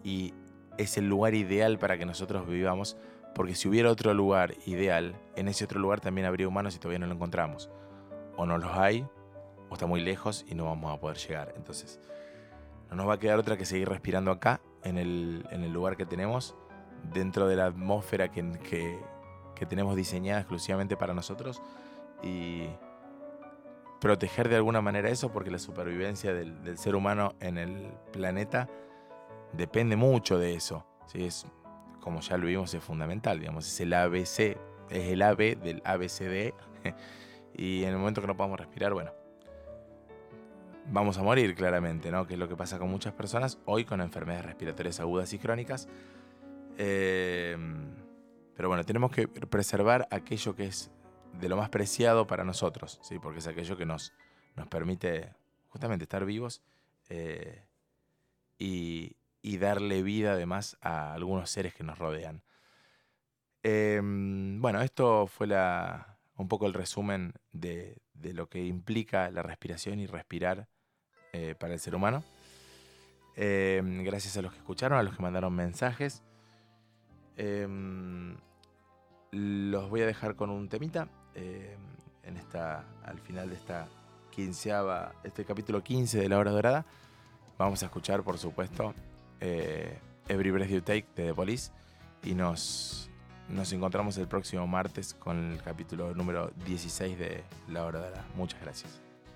[0.02, 0.34] y
[0.76, 2.96] es el lugar ideal para que nosotros vivamos,
[3.32, 6.98] porque si hubiera otro lugar ideal, en ese otro lugar también habría humanos y todavía
[6.98, 7.70] no lo encontramos.
[8.36, 9.06] O no los hay,
[9.68, 11.54] o está muy lejos y no vamos a poder llegar.
[11.56, 12.00] Entonces,
[12.90, 16.56] no nos va a quedar otra que seguir respirando acá, en el, lugar que tenemos,
[17.14, 18.98] dentro de la atmósfera que,
[19.54, 21.62] que, tenemos diseñada exclusivamente para nosotros,
[22.22, 22.68] y
[24.00, 28.68] proteger de alguna manera eso, porque la supervivencia del, ser humano en el planeta
[29.52, 30.86] depende mucho de eso.
[31.06, 31.24] ¿sí?
[31.24, 31.46] Es,
[32.00, 33.38] como ya lo vimos, es fundamental.
[33.38, 34.56] Digamos, es el ABC,
[34.90, 36.54] es el AB del ABCD.
[37.54, 39.12] y en el momento que no podamos respirar, bueno,
[40.90, 42.26] vamos a morir claramente, ¿no?
[42.26, 45.88] Que es lo que pasa con muchas personas hoy con enfermedades respiratorias agudas y crónicas.
[46.78, 47.94] Em,
[48.56, 50.90] pero bueno, tenemos que preservar aquello que es
[51.32, 53.18] de lo más preciado para nosotros, ¿sí?
[53.18, 54.12] porque es aquello que nos,
[54.56, 55.32] nos permite
[55.68, 56.62] justamente estar vivos
[57.08, 57.64] eh,
[58.58, 62.42] y, y darle vida además a algunos seres que nos rodean.
[63.62, 69.98] Em, bueno, esto fue la, un poco el resumen de, lo que implica la respiración
[70.00, 70.68] y respirar
[71.32, 72.24] eh, para el ser humano.
[73.36, 76.22] Em, gracias a los que escucharon, a los que mandaron mensajes.
[77.36, 78.36] Em,
[79.30, 83.86] los voy a dejar con un temita en esta, al final de esta
[84.30, 86.86] quinceava, este capítulo 15 de la hora dorada.
[87.58, 88.94] Vamos a escuchar, por supuesto,
[89.40, 91.72] eh, Every Breath You Take de The Police
[92.24, 93.10] y nos,
[93.48, 98.24] nos encontramos el próximo martes con el capítulo número 16 de La Hora la.
[98.34, 99.09] Muchas gracias.